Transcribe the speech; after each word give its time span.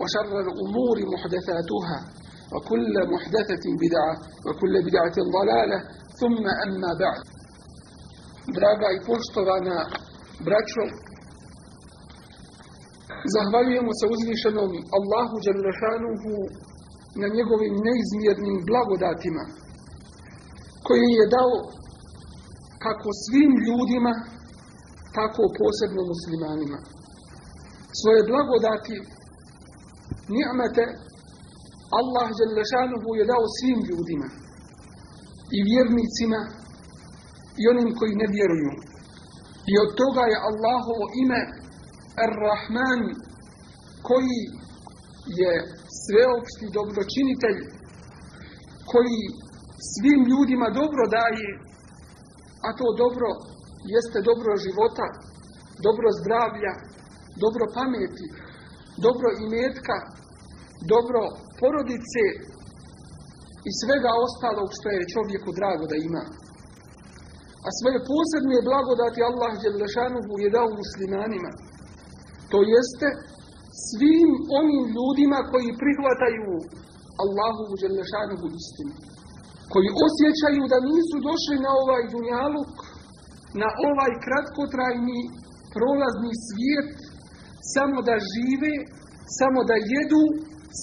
وشر 0.00 0.32
الأمور 0.44 0.96
محدثاتها 1.14 1.98
وكل 2.52 2.94
محدثة 3.14 3.64
بدعة 3.82 4.14
وكل 4.46 4.74
بدعة 4.86 5.16
ضلالة 5.36 5.78
ثم 6.20 6.44
أما 6.66 6.92
بعد 7.04 7.22
Draga 8.56 8.88
i 8.96 9.04
poštovana 9.10 9.78
braćo, 10.46 10.84
zahvaljujemo 13.34 13.92
se 13.98 14.04
uzvišenom 14.14 14.70
Allahu 14.98 15.36
Đalešanuhu 15.46 16.34
na 17.20 17.26
njegovim 17.36 17.74
neizmjernim 17.86 18.58
blagodatima 18.70 19.44
koji 20.86 21.10
je 21.20 21.32
dao 21.36 21.54
kako 22.84 23.08
svim 23.24 23.52
ljudima, 23.66 24.12
tako 25.18 25.42
posebno 25.60 26.02
muslimanima. 26.12 26.78
Svoje 28.00 28.20
blagodati, 28.30 28.96
ni'mete, 30.35 30.85
Allah 31.99 32.27
Đalešanuhu 32.39 33.09
je 33.19 33.29
dao 33.31 33.45
svim 33.57 33.79
ljudima 33.89 34.27
i 35.57 35.59
vjernicima 35.69 36.41
i 37.61 37.63
onim 37.73 37.89
koji 37.99 38.13
ne 38.21 38.27
vjeruju. 38.35 38.71
I 39.71 39.73
od 39.83 39.89
toga 40.01 40.23
je 40.31 40.43
Allahovo 40.49 41.05
ime 41.23 41.41
Ar-Rahman 42.25 43.01
koji 44.09 44.39
je 45.41 45.51
sveopšti 46.03 46.65
dobročinitelj 46.77 47.59
koji 48.91 49.21
svim 49.93 50.21
ljudima 50.31 50.67
dobro 50.81 51.03
daje 51.19 51.49
a 52.67 52.69
to 52.79 52.87
dobro 53.03 53.29
jeste 53.95 54.19
dobro 54.29 54.51
života, 54.65 55.07
dobro 55.87 56.07
zdravlja, 56.19 56.73
dobro 57.43 57.63
pameti, 57.77 58.27
dobro 59.05 59.29
imetka, 59.45 59.97
dobro 60.93 61.21
porodice 61.59 62.23
i 63.67 63.69
svega 63.81 64.11
ostalog 64.25 64.69
što 64.77 64.87
je 64.95 65.11
čovjeku 65.15 65.49
drago 65.59 65.85
da 65.91 65.97
ima. 66.09 66.23
A 67.65 67.69
svoje 67.79 67.99
posebne 68.11 68.57
blagodati 68.69 69.19
Allah 69.29 69.51
Đelešanuhu 69.63 70.33
je 70.43 70.53
dao 70.57 70.69
muslimanima. 70.81 71.51
To 72.51 72.57
jeste 72.75 73.07
svim 73.87 74.31
onim 74.59 74.83
ljudima 74.95 75.39
koji 75.51 75.79
prihvataju 75.83 76.51
Allahu 77.23 77.63
Đelešanuhu 77.81 78.45
istinu. 78.61 78.93
Koji 79.73 79.89
osjećaju 80.07 80.63
da 80.73 80.87
nisu 80.91 81.17
došli 81.29 81.57
na 81.65 81.71
ovaj 81.81 82.03
dunjaluk, 82.13 82.73
na 83.61 83.69
ovaj 83.89 84.11
kratkotrajni 84.25 85.21
prolazni 85.75 86.33
svijet, 86.45 86.93
samo 87.75 87.97
da 88.07 88.15
žive, 88.31 88.73
samo 89.39 89.59
da 89.69 89.75
jedu, 89.93 90.23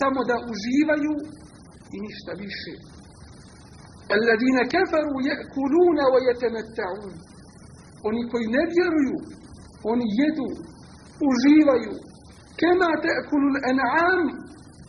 samo 0.00 0.20
da 0.30 0.36
uživaju 0.52 1.14
i 1.94 1.96
ništa 2.06 2.32
više. 2.44 2.72
Alladine 4.14 4.62
kafaru 4.74 5.16
jekuluna 5.28 6.04
wa 6.14 6.20
jetemettaun. 6.28 7.12
Oni 8.08 8.22
koji 8.30 8.46
ne 8.56 8.64
vjeruju, 8.74 9.16
oni 9.92 10.06
jedu, 10.20 10.48
uživaju. 11.30 11.94
Kema 12.60 12.90
te'kulul 13.04 13.56
en'am, 13.72 14.22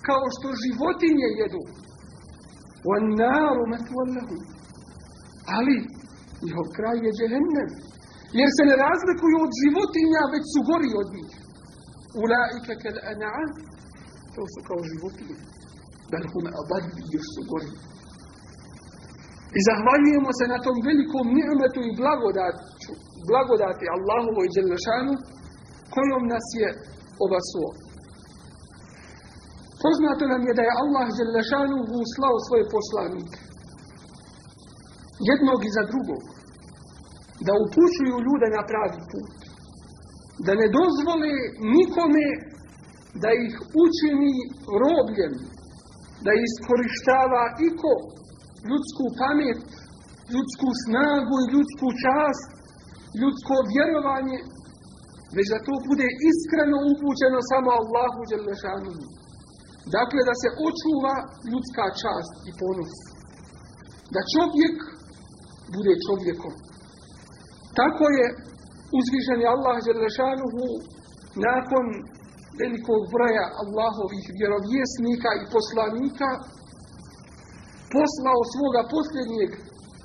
kao 0.08 0.26
što 0.36 0.48
životinje 0.64 1.30
jedu. 1.40 1.64
Wa 2.88 2.98
naru 3.22 3.64
metuallahu. 3.74 4.38
Ali, 5.58 5.78
njihov 6.44 6.68
kraj 6.78 6.98
je 7.06 7.12
džehennem. 7.18 7.70
Jer 8.40 8.50
se 8.58 8.64
ne 8.70 8.76
razlikuju 8.86 9.36
od 9.46 9.52
životinja, 9.62 10.22
već 10.34 10.44
su 10.54 10.60
gori 10.70 10.92
od 11.02 11.08
njih 11.16 11.32
ulaika 12.24 12.74
kal 12.84 12.98
an'am 13.12 13.50
to 14.34 14.42
su 14.54 14.60
kao 14.68 14.80
životinje 14.92 15.38
bel 16.12 16.26
hum 16.32 16.46
adal 16.62 16.86
još 17.14 17.28
su 17.34 17.42
gori 17.52 17.72
I 19.58 19.60
zahvaljujemo 19.70 20.32
se 20.40 20.46
na 20.54 20.58
tom 20.66 20.78
velikom 20.90 21.26
ni'metu 21.38 21.82
i 21.90 21.96
blagodati, 22.00 22.62
blagodati 23.30 23.86
Allahovo 23.96 24.40
i 24.44 24.54
Đelešanu 24.56 25.14
kojom 25.96 26.24
nas 26.34 26.48
je 26.62 26.70
obasuo. 27.26 27.70
Poznato 29.84 30.24
nam 30.34 30.42
je 30.48 30.54
da 30.58 30.64
je 30.66 30.78
Allah 30.84 31.08
Đelešanu 31.18 31.78
slao 32.14 32.38
svoje 32.48 32.64
poslanike. 32.76 33.40
Jednog 35.30 35.62
za 35.76 35.84
drugog. 35.92 36.24
Da 37.48 37.54
upućuju 37.66 38.24
ljude 38.26 38.48
na 38.58 38.62
pravi 38.70 39.00
put. 39.12 39.47
Da 40.46 40.52
ne 40.62 40.68
dozvole 40.78 41.32
nikome 41.76 42.28
da 43.24 43.30
ih 43.46 43.54
učini 43.84 44.36
robljem. 44.84 45.34
Da 46.26 46.32
iskorištava 46.46 47.44
iko 47.70 47.94
ljudsku 48.70 49.06
pamet, 49.20 49.64
ljudsku 50.34 50.68
snagu 50.84 51.36
i 51.40 51.50
ljudsku 51.54 51.88
čast, 52.04 52.50
ljudsko 53.22 53.56
vjerovanje, 53.74 54.40
već 55.36 55.48
da 55.54 55.60
to 55.68 55.76
bude 55.90 56.08
iskreno 56.30 56.78
upućeno 56.92 57.40
samo 57.52 57.70
Allahu 57.82 58.20
Đelešanu. 58.30 58.94
Dakle, 59.98 60.20
da 60.30 60.36
se 60.42 60.50
očuva 60.68 61.16
ljudska 61.50 61.86
čast 62.02 62.34
i 62.50 62.52
ponos. 62.62 62.94
Da 64.14 64.22
čovjek 64.34 64.78
bude 65.76 65.94
čovjekom. 66.06 66.54
Tako 67.80 68.06
je 68.18 68.26
uzvišen 69.00 69.40
Allah 69.54 69.76
Đelešanuhu 69.86 70.66
nakon 71.48 71.86
velikog 72.62 73.02
broja 73.16 73.46
Allahovih 73.64 74.26
vjerovjesnika 74.38 75.30
i 75.42 75.50
poslanika 75.56 76.30
poslao 77.96 78.42
svoga 78.54 78.82
posljednjeg 78.96 79.52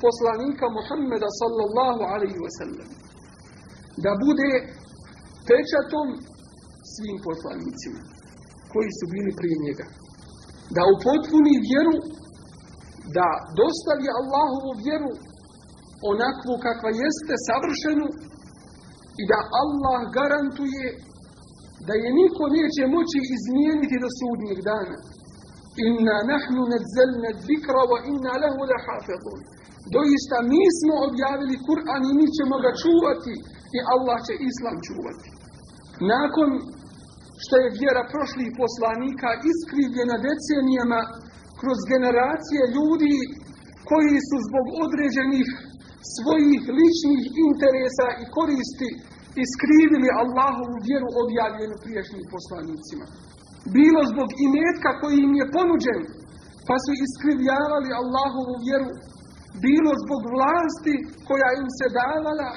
poslanika 0.05 0.67
Muhammeda 0.79 1.29
sallallahu 1.41 2.03
alaihi 2.15 2.41
wa 2.47 2.53
sallam 2.59 2.89
da 4.05 4.11
bude 4.25 4.51
pečatom 5.49 6.07
svim 6.95 7.17
poslanicima 7.29 8.01
koji 8.73 8.91
su 8.99 9.05
bili 9.15 9.31
prije 9.39 9.57
njega. 9.67 9.87
Da 10.77 10.83
upotpuni 10.95 11.55
vjeru, 11.69 11.97
da 13.17 13.29
dostavi 13.61 14.07
Allahovu 14.21 14.71
vjeru 14.85 15.13
onakvu 16.13 16.55
kakva 16.67 16.91
jeste 17.03 17.35
savršenu 17.49 18.07
i 19.21 19.23
da 19.31 19.39
Allah 19.63 20.01
garantuje 20.17 20.87
da 21.89 21.95
je 22.03 22.09
niko 22.21 22.43
neće 22.59 22.83
moći 22.97 23.19
izmijeniti 23.37 23.97
do 24.05 24.09
sudnjeg 24.19 24.59
dana. 24.71 24.97
Inna 25.89 26.17
nahnu 26.33 26.63
nadzalna 26.75 27.31
dhikra 27.45 27.83
wa 27.93 27.99
inna 28.11 28.35
lahu 28.43 28.61
lahafidun. 28.71 29.41
Doista 29.95 30.37
mi 30.53 30.65
smo 30.79 30.95
objavili 31.09 31.63
Kur'an 31.69 32.03
i 32.11 32.13
mi 32.19 32.27
ćemo 32.37 32.57
ga 32.65 32.71
čuvati 32.83 33.35
i 33.77 33.79
Allah 33.95 34.19
će 34.27 34.35
Islam 34.51 34.77
čuvati. 34.87 35.29
Nakon 36.15 36.49
što 37.43 37.55
je 37.63 37.75
vjera 37.81 38.03
prošlih 38.15 38.49
poslanika 38.63 39.29
iskrivljena 39.51 40.17
decenijama 40.27 41.01
kroz 41.61 41.79
generacije 41.93 42.63
ljudi 42.77 43.17
koji 43.91 44.17
su 44.29 44.37
zbog 44.49 44.67
određenih 44.85 45.49
svojih 46.17 46.63
ličnih 46.79 47.23
interesa 47.47 48.09
i 48.23 48.25
koristi 48.37 48.91
iskrivili 49.45 50.09
Allahovu 50.23 50.77
vjeru 50.89 51.09
objavljenu 51.23 51.77
prijašnjim 51.85 52.25
poslanicima. 52.35 53.07
bilo 53.77 54.01
zbog 54.13 54.29
imetka 54.47 54.91
koji 55.01 55.17
im 55.27 55.35
je 55.41 55.53
ponuđen, 55.57 56.01
pa 56.69 56.77
su 56.85 56.91
iskrivljavali 57.05 57.91
Allahovu 58.01 58.55
vjeru, 58.67 58.91
bilo 59.67 59.93
zbog 60.05 60.23
vlasti 60.35 60.95
koja 61.29 61.49
im 61.61 61.69
se 61.79 61.87
davala, 62.01 62.49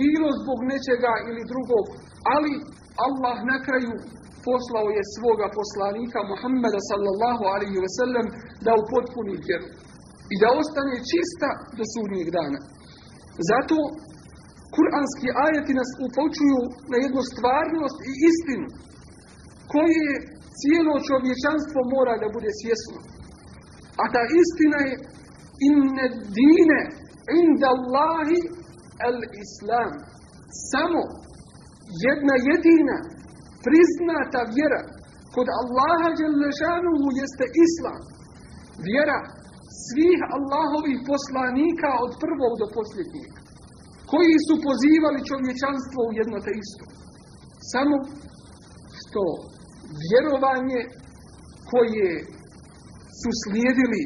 bilo 0.00 0.28
zbog 0.40 0.58
nečega 0.72 1.12
ili 1.28 1.42
drugog, 1.52 1.84
ali 2.34 2.52
Allah 3.06 3.36
na 3.52 3.58
kraju 3.66 3.92
poslao 4.48 4.88
je 4.96 5.12
svoga 5.16 5.46
poslanika 5.60 6.20
Muhammeda 6.32 6.80
sallallahu 6.90 7.44
alaihi 7.54 7.78
ve 7.84 7.90
sellem 7.98 8.26
da 8.66 8.72
upotpuni 8.82 9.34
vjeru 9.46 9.68
i 10.32 10.34
da 10.42 10.48
ostane 10.60 10.96
čista 11.10 11.48
do 11.78 11.84
sudnjeg 11.92 12.28
dana. 12.38 12.60
Zato 13.50 13.76
kuranski 14.74 15.28
ajeti 15.46 15.72
nas 15.80 15.90
upočuju 16.06 16.60
na 16.90 16.96
jednu 17.04 17.20
stvarnost 17.30 17.98
i 18.10 18.12
istinu 18.30 18.66
koje 19.72 20.10
cijelo 20.58 20.94
čovječanstvo 21.08 21.78
mora 21.94 22.14
da 22.22 22.28
bude 22.36 22.50
svjesno. 22.60 22.98
A 24.02 24.04
ta 24.14 24.22
istina 24.42 24.78
je 24.88 24.94
inne 25.68 26.06
dine 26.38 26.80
inda 27.40 27.68
Allahi 27.76 28.40
al 29.06 29.18
islam. 29.44 29.92
Samo 30.70 31.02
jedna 32.06 32.34
jedina 32.50 32.98
priznata 33.66 34.40
vjera 34.54 34.82
kod 35.34 35.46
Allaha 35.60 36.08
jeste 37.20 37.46
islam. 37.66 38.00
Vjera 38.88 39.18
svih 39.88 40.18
Allahovih 40.36 40.98
poslanika 41.12 41.90
od 42.04 42.12
prvog 42.22 42.52
do 42.60 42.66
posljednjeg. 42.76 43.30
Koji 44.12 44.34
su 44.46 44.54
pozivali 44.68 45.28
čovječanstvo 45.30 46.00
u 46.04 46.16
jedno 46.20 46.38
te 46.44 46.52
isto. 46.64 46.84
Samo 47.72 47.96
što 48.98 49.22
vjerovanje 50.06 50.80
koje 51.72 52.10
su 53.20 53.30
slijedili 53.42 54.02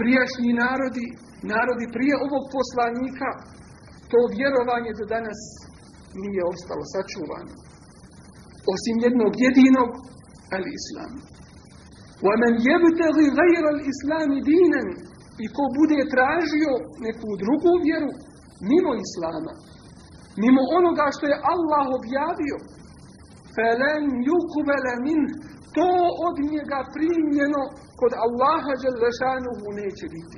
prijašnji 0.00 0.50
narodi, 0.64 1.06
narodi 1.52 1.86
prije 1.96 2.14
ovog 2.26 2.44
poslanika, 2.56 3.28
to 4.10 4.18
vjerovanje 4.36 4.92
do 5.00 5.04
danas 5.14 5.40
nije 6.22 6.42
ostalo 6.54 6.84
sačuvano. 6.94 7.54
Osim 8.74 8.96
jednog 9.06 9.32
jedinog, 9.44 9.90
ali 10.54 10.68
islam. 10.80 11.12
وَمَنْ 12.25 12.53
يَبْتَغِ 12.71 13.15
غَيْرَ 13.41 13.63
الْإِسْلَامِ 13.75 14.31
دِينًا 14.51 14.83
I 15.45 15.47
ko 15.55 15.63
bude 15.77 15.99
tražio 16.13 16.73
neku 17.05 17.29
drugu 17.41 17.71
vjeru, 17.85 18.11
mimo 18.69 18.91
Islama, 19.05 19.53
mimo 20.43 20.61
onoga 20.77 21.05
što 21.15 21.25
je 21.31 21.41
Allah 21.53 21.85
objavio, 21.99 22.57
فَلَنْ 23.55 24.03
يُقْبَلَ 24.31 24.85
مِنْ 25.07 25.19
To 25.77 25.89
od 26.27 26.35
njega 26.53 26.79
primljeno 26.95 27.61
kod 27.99 28.11
Allaha 28.25 28.73
Đalešanuhu 28.83 29.67
neće 29.81 30.05
biti. 30.15 30.37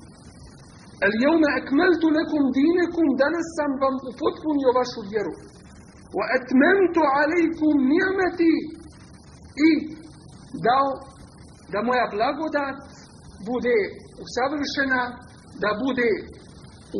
El 1.05 1.13
jevme 1.23 1.49
ekmeltu 1.61 2.07
lekum 2.17 2.43
dinekum, 2.57 3.07
danas 3.23 3.47
sam 3.57 3.71
vam 3.83 3.95
upotpunio 4.11 4.69
vašu 4.79 5.01
vjeru. 5.11 5.33
Wa 6.17 6.25
etmentu 6.37 7.01
alejkum 7.21 7.75
nijameti 7.91 8.53
i 9.67 9.69
dao 10.67 10.89
da 11.72 11.78
moja 11.88 12.06
blagodat 12.16 12.76
bude 13.50 13.78
usavršena, 14.24 15.02
da 15.62 15.70
bude 15.84 16.10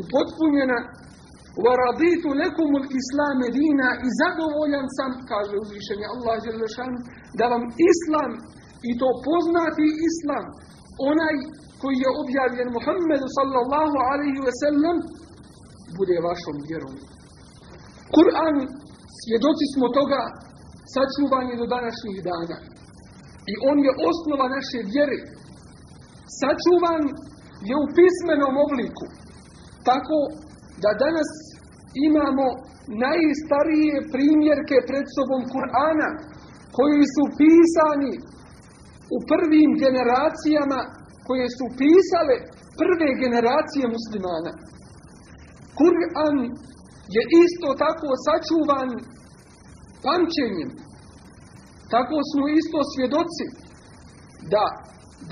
upotpunjena 0.01 0.79
u 1.61 1.63
raditu 1.83 2.29
lekumul 2.43 2.87
islam 3.01 3.35
medina 3.45 3.89
i 4.07 4.09
zadovoljan 4.21 4.87
sam, 4.97 5.13
kaže 5.31 5.55
uzvišenje 5.65 6.07
Allah 6.15 6.35
Želešan, 6.47 6.93
da 7.39 7.45
vam 7.53 7.65
islam 7.91 8.31
i 8.89 8.91
to 9.01 9.09
poznati 9.29 9.87
islam, 10.09 10.47
onaj 11.11 11.37
koji 11.81 11.97
je 12.05 12.11
objavljen 12.23 12.69
Muhammedu 12.77 13.27
sallallahu 13.37 13.97
alaihi 14.11 14.41
ve 14.47 14.53
sellem, 14.63 14.97
bude 15.99 16.17
vašom 16.29 16.57
vjerom. 16.69 16.95
Kur'an, 18.17 18.57
svjedoci 19.21 19.65
smo 19.75 19.87
toga, 19.99 20.23
sačuvan 20.95 21.45
je 21.51 21.57
do 21.63 21.67
današnjih 21.77 22.17
dana. 22.31 22.59
I 23.51 23.53
on 23.71 23.77
je 23.87 23.93
osnova 24.11 24.47
naše 24.57 24.79
vjere. 24.93 25.19
Sačuvan 26.39 27.03
je 27.69 27.75
u 27.85 27.87
pismenom 27.99 28.55
obliku. 28.67 29.07
Tako 29.89 30.19
da 30.83 30.91
danas 31.05 31.31
imamo 32.09 32.47
najstarije 33.05 33.95
primjerke 34.15 34.77
pred 34.89 35.07
sobom 35.17 35.43
Kur'ana 35.55 36.11
koji 36.77 37.03
su 37.15 37.25
pisani 37.41 38.15
u 39.17 39.19
prvim 39.31 39.71
generacijama 39.85 40.81
koje 41.29 41.47
su 41.59 41.67
pisale 41.81 42.37
prve 42.81 43.09
generacije 43.25 43.85
muslimana. 43.97 44.53
Kur'an 45.81 46.37
je 47.17 47.23
isto 47.45 47.69
tako 47.85 48.09
sačuvan 48.27 48.89
pamćenjem. 50.05 50.71
Tako 51.95 52.17
smo 52.31 52.45
isto 52.61 52.79
svjedoci 52.93 53.47
da 54.55 54.65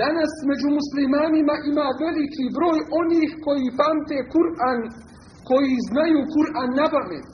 danas 0.02 0.32
među 0.50 0.68
muslimanima 0.78 1.54
ima 1.70 1.86
veliki 2.04 2.44
broj 2.56 2.78
onih 3.00 3.30
koji 3.44 3.76
pamte 3.80 4.16
Kur'an 4.34 4.80
koji 5.48 5.74
znaju 5.90 6.20
Kur'an 6.34 6.70
na 6.80 6.86
pamet 6.94 7.28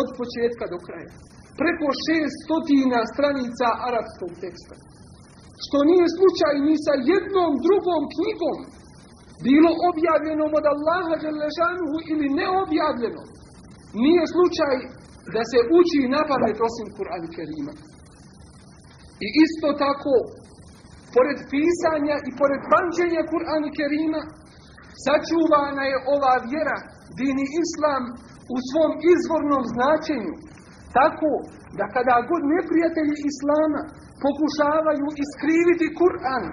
od 0.00 0.08
početka 0.18 0.64
do 0.72 0.78
kraja. 0.86 1.12
Preko 1.60 1.88
šestotina 2.04 3.00
stranica 3.12 3.68
arapskog 3.88 4.32
teksta. 4.42 4.74
Što 5.64 5.78
nije 5.90 6.06
slučaj 6.18 6.54
ni 6.68 6.76
sa 6.84 6.94
jednom 7.12 7.52
drugom 7.66 8.02
knjigom, 8.14 8.58
bilo 9.46 9.72
objavljenom 9.90 10.50
od 10.58 10.64
Allaha 10.74 11.14
Đelešanuhu 11.22 11.96
ili 12.12 12.26
neobjavljenom. 12.40 13.28
Nije 14.04 14.24
slučaj 14.34 14.74
da 15.34 15.42
se 15.50 15.58
uči 15.78 16.00
na 16.14 16.20
pamet 16.30 16.58
osim 16.68 16.88
Kur'an 16.96 17.24
Kerima. 17.34 17.74
I 19.24 19.26
isto 19.44 19.68
tako, 19.84 20.14
pored 21.14 21.38
pisanja 21.52 22.16
i 22.28 22.30
pored 22.40 22.62
pamćenja 22.72 23.22
Kur'an 23.32 23.64
Kerima, 23.76 24.22
sačuvana 25.04 25.84
je 25.92 25.96
ova 26.14 26.34
vjera 26.48 26.78
dini 27.18 27.46
islam 27.62 28.02
u 28.54 28.56
svom 28.68 28.92
izvornom 29.14 29.62
značenju. 29.74 30.34
Tako 30.98 31.32
da 31.78 31.84
kada 31.94 32.16
god 32.30 32.42
neprijatelji 32.54 33.16
islama 33.30 33.82
pokušavaju 34.26 35.06
iskriviti 35.24 35.86
Kur'an, 36.00 36.44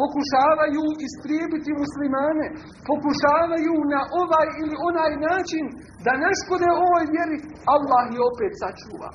pokušavaju 0.00 0.84
istrijebiti 1.06 1.70
muslimane, 1.82 2.46
pokušavaju 2.90 3.74
na 3.94 4.00
ovaj 4.22 4.48
ili 4.62 4.74
onaj 4.88 5.12
način 5.28 5.64
da 6.04 6.22
naškode 6.26 6.68
ovoj 6.84 7.04
vjeri, 7.14 7.38
Allah 7.74 8.04
je 8.14 8.20
opet 8.30 8.52
sačuva. 8.62 9.10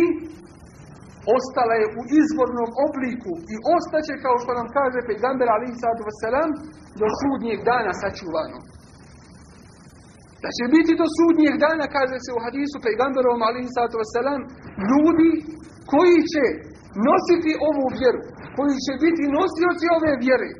I 0.00 0.02
ostala 1.36 1.74
je 1.80 1.86
u 1.98 2.02
izvornom 2.20 2.68
obliku 2.86 3.32
i 3.52 3.54
ostaće, 3.76 4.14
kao 4.24 4.36
što 4.42 4.50
nam 4.58 4.68
kaže 4.78 4.98
pejgamber 5.08 5.48
alaihi 5.50 5.78
sallatu 5.80 6.04
wasalam, 6.10 6.50
do 7.00 7.06
sudnjeg 7.20 7.58
dana 7.70 7.92
sačuvano. 8.02 8.58
Da 10.42 10.50
će 10.56 10.64
biti 10.76 10.92
do 11.00 11.06
sudnjeg 11.16 11.54
dana, 11.66 11.86
kaže 11.96 12.16
se 12.24 12.30
u 12.32 12.42
hadisu 12.44 12.76
pejgamberom 12.86 13.40
alaihi 13.48 13.72
sallatu 13.74 13.98
wasalam, 14.02 14.40
ljudi 14.90 15.30
koji 15.92 16.18
će 16.32 16.44
nositi 17.08 17.52
ovu 17.68 17.86
vjeru, 17.98 18.20
koji 18.56 18.76
će 18.86 18.94
biti 19.04 19.32
nosioci 19.36 19.86
ove 19.98 20.12
vjere, 20.24 20.50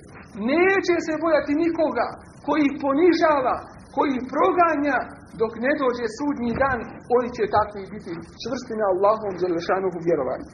neće 0.53 0.95
se 1.07 1.15
bojati 1.25 1.53
nikoga 1.65 2.09
koji 2.47 2.79
ponižava, 2.85 3.57
koji 3.97 4.27
proganja, 4.33 4.99
dok 5.41 5.53
ne 5.67 5.73
dođe 5.83 6.07
sudnji 6.19 6.53
dan, 6.63 6.81
oni 7.17 7.29
će 7.37 7.55
takvi 7.57 7.83
biti 7.95 8.13
čvrsti 8.43 8.75
na 8.81 8.87
Allahom 8.93 9.33
Đelešanuhu 9.41 9.99
vjerovanju. 10.09 10.49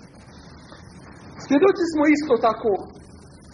Svjedoci 1.44 1.84
smo 1.92 2.02
isto 2.16 2.34
tako 2.46 2.72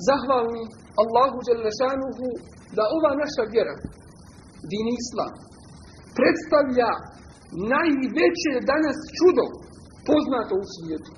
zahvalni 0.08 0.64
Allahu 1.02 1.38
Đelešanuhu 1.46 2.28
da 2.76 2.82
ova 2.96 3.12
naša 3.22 3.44
vjera, 3.52 3.74
din 4.72 4.86
Islam, 5.00 5.32
predstavlja 6.16 6.90
najveće 7.74 8.52
danas 8.72 8.98
čudo 9.18 9.44
poznato 10.08 10.54
u 10.62 10.66
svijetu. 10.74 11.12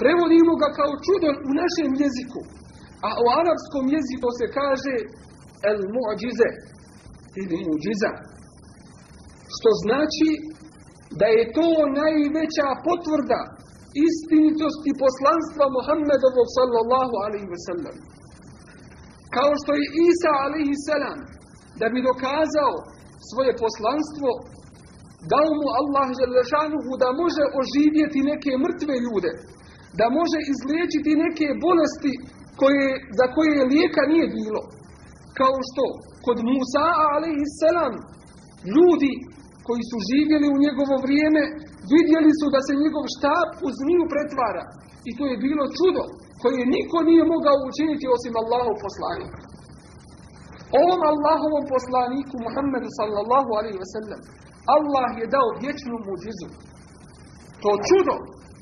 Prevodimo 0.00 0.52
ga 0.62 0.68
kao 0.78 0.92
čudo 1.06 1.28
u 1.50 1.52
našem 1.62 1.90
jeziku, 2.02 2.40
a 3.06 3.08
u 3.22 3.26
arapskom 3.40 3.84
jeziku 3.96 4.28
se 4.38 4.46
kaže 4.58 4.94
el 5.70 5.80
mu'đize 5.94 6.50
ili 7.42 7.56
mu'điza. 7.66 8.12
Što 9.54 9.70
znači 9.84 10.30
da 11.20 11.26
je 11.36 11.44
to 11.56 11.68
najveća 12.00 12.68
potvrda 12.86 13.40
istinitosti 14.08 14.90
poslanstva 15.04 15.64
Muhammedovog 15.76 16.46
sallallahu 16.56 17.14
alaihi 17.24 17.48
ve 17.54 17.60
sellem. 17.66 17.96
Kao 19.36 19.52
što 19.60 19.70
je 19.78 19.92
Isa 20.08 20.32
alaihi 20.44 20.82
selam 20.88 21.18
da 21.80 21.86
bi 21.92 22.06
dokazao 22.10 22.74
svoje 23.30 23.52
poslanstvo, 23.64 24.30
dao 25.32 25.50
mu 25.58 25.66
Allah 25.80 26.06
želešanuhu 26.20 26.90
da 27.02 27.18
može 27.22 27.44
oživjeti 27.60 28.20
neke 28.30 28.52
mrtve 28.64 28.94
ljude. 29.06 29.32
da 29.98 30.06
može 30.18 30.38
izliječiti 30.52 31.20
neke 31.24 31.46
bolesti 31.64 32.12
koje, 32.60 32.88
za 33.18 33.26
koje 33.36 33.68
lijeka 33.72 34.02
nije 34.12 34.26
bilo. 34.38 34.62
Kao 35.40 35.56
što 35.68 35.84
kod 36.28 36.38
Musa 36.50 36.86
selam 37.60 37.94
ljudi 38.74 39.12
koji 39.66 39.82
su 39.90 39.96
živjeli 40.10 40.46
u 40.50 40.62
njegovo 40.64 40.94
vrijeme 41.06 41.42
vidjeli 41.94 42.32
su 42.40 42.46
da 42.54 42.60
se 42.66 42.72
njegov 42.82 43.04
štab 43.16 43.48
u 43.66 43.68
zmiju 43.78 44.04
pretvara. 44.12 44.64
I 45.08 45.10
to 45.18 45.24
je 45.30 45.42
bilo 45.46 45.64
čudo 45.78 46.02
koje 46.42 46.72
niko 46.74 46.96
nije 47.08 47.24
mogao 47.34 47.58
učiniti 47.70 48.12
osim 48.16 48.34
Allahov 48.42 48.76
poslanika. 48.86 49.40
Ovom 50.82 51.00
Allahovom 51.12 51.64
poslaniku 51.74 52.34
Muhammedu 52.46 52.88
sallallahu 52.98 53.50
alaihi 53.58 53.80
ve 53.82 53.88
sellem 53.94 54.20
Allah 54.76 55.10
je 55.20 55.32
dao 55.36 55.48
vječnu 55.62 55.96
muđizu. 56.08 56.48
To 57.62 57.70
čudo 57.88 58.16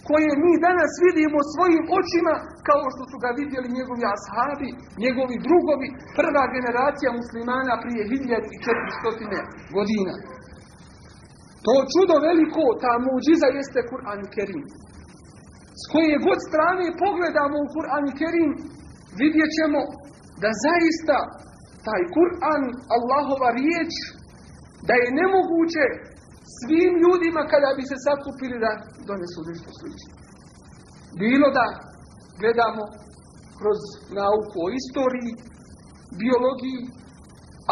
koje 0.09 0.31
mi 0.43 0.53
danas 0.67 0.93
vidimo 1.07 1.39
svojim 1.55 1.85
očima 1.99 2.35
kao 2.69 2.85
što 2.93 3.03
su 3.11 3.17
ga 3.25 3.31
vidjeli 3.41 3.77
njegovi 3.79 4.05
ashabi, 4.15 4.71
njegovi 5.05 5.37
drugovi, 5.47 5.89
prva 6.19 6.45
generacija 6.57 7.19
muslimana 7.21 7.75
prije 7.85 8.03
1400 8.13 9.77
godina. 9.77 10.15
To 11.67 11.75
čudo 11.93 12.17
veliko, 12.29 12.65
ta 12.85 12.95
muđiza 13.07 13.49
jeste 13.59 13.81
Kur'an 13.91 14.23
Kerim. 14.35 14.65
S 15.81 15.83
koje 15.93 16.25
god 16.27 16.39
strane 16.49 16.87
pogledamo 17.05 17.57
u 17.61 17.71
Kur'an 17.75 18.07
Kerim, 18.19 18.53
vidjet 19.21 19.51
ćemo 19.59 19.81
da 20.43 20.51
zaista 20.67 21.19
taj 21.87 22.03
Kur'an, 22.17 22.63
Allahova 22.97 23.51
riječ, 23.61 23.93
da 24.89 24.95
je 25.03 25.17
nemoguće 25.21 25.85
svim 26.59 26.93
ljudima 27.03 27.43
kada 27.53 27.71
bi 27.77 27.83
se 27.91 27.97
sakupili 28.07 28.57
da 28.65 28.73
donesu 29.09 29.41
nešto 29.51 29.71
slično. 29.79 30.13
Bilo 31.23 31.49
da 31.59 31.67
gledamo 32.41 32.85
kroz 33.59 33.81
nauku 34.21 34.57
o 34.67 34.73
istoriji, 34.81 35.33
biologiji, 36.21 36.81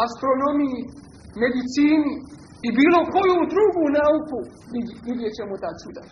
astronomiji, 0.05 0.79
medicini 1.43 2.13
i 2.67 2.69
bilo 2.79 2.99
koju 3.15 3.37
drugu 3.53 3.83
nauku 3.99 4.39
vidjet 5.07 5.33
ćemo 5.37 5.53
ta 5.63 5.71
čuda. 5.81 6.03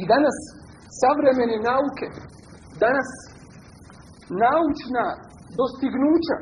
I 0.00 0.02
danas 0.12 0.36
savremene 1.00 1.56
nauke, 1.70 2.06
danas 2.84 3.10
naučna 4.44 5.04
dostignuća 5.60 6.36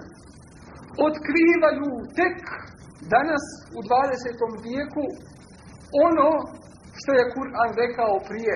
otkrivaju 1.09 1.89
tek 2.19 2.39
danas 3.15 3.45
u 3.79 3.81
20. 3.89 4.67
vijeku 4.67 5.05
ono 6.07 6.29
što 6.99 7.11
je 7.19 7.31
Kur'an 7.35 7.71
rekao 7.83 8.15
prije 8.31 8.55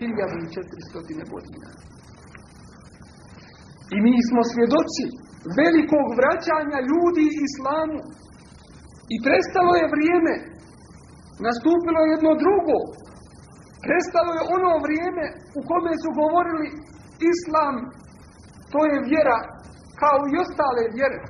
1400 0.00 1.32
godina. 1.34 1.68
I 3.94 3.96
mi 4.06 4.16
smo 4.28 4.40
svjedoci 4.52 5.04
velikog 5.60 6.06
vraćanja 6.20 6.78
ljudi 6.90 7.26
islamu. 7.46 8.00
I 9.14 9.16
prestalo 9.26 9.72
je 9.80 9.92
vrijeme, 9.94 10.34
nastupilo 11.46 11.98
je 12.02 12.12
jedno 12.14 12.32
drugo. 12.44 12.78
Prestalo 13.86 14.30
je 14.38 14.48
ono 14.56 14.72
vrijeme 14.86 15.24
u 15.58 15.60
kome 15.70 15.92
su 16.02 16.10
govorili 16.22 16.68
islam, 17.32 17.74
to 18.72 18.80
je 18.90 19.04
vjera 19.10 19.38
kao 20.02 20.18
i 20.30 20.38
ostale 20.44 20.82
vjere. 20.96 21.20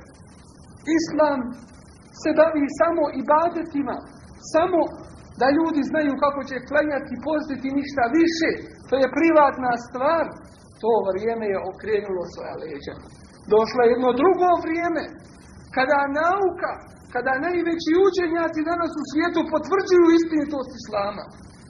Islam 0.99 1.39
se 2.21 2.29
bavi 2.39 2.65
samo 2.81 3.03
ibadetima, 3.21 3.95
samo 4.53 4.79
da 5.39 5.47
ljudi 5.57 5.81
znaju 5.91 6.13
kako 6.23 6.41
će 6.49 6.65
klanjati 6.69 7.23
postiti 7.27 7.77
ništa 7.79 8.03
više. 8.19 8.49
To 8.89 8.95
je 9.01 9.15
privatna 9.17 9.71
stvar. 9.87 10.25
To 10.81 10.91
vrijeme 11.09 11.45
je 11.53 11.65
okrenulo 11.71 12.23
svoja 12.33 12.55
leđa. 12.63 12.93
Došlo 13.55 13.79
je 13.83 13.91
jedno 13.95 14.11
drugo 14.21 14.49
vrijeme, 14.65 15.03
kada 15.75 15.99
nauka, 16.21 16.71
kada 17.13 17.43
najveći 17.45 17.91
učenjaci 18.07 18.67
danas 18.71 18.91
u 19.01 19.03
svijetu 19.11 19.41
potvrđuju 19.53 20.07
istinitost 20.19 20.71
Islama. 20.81 21.25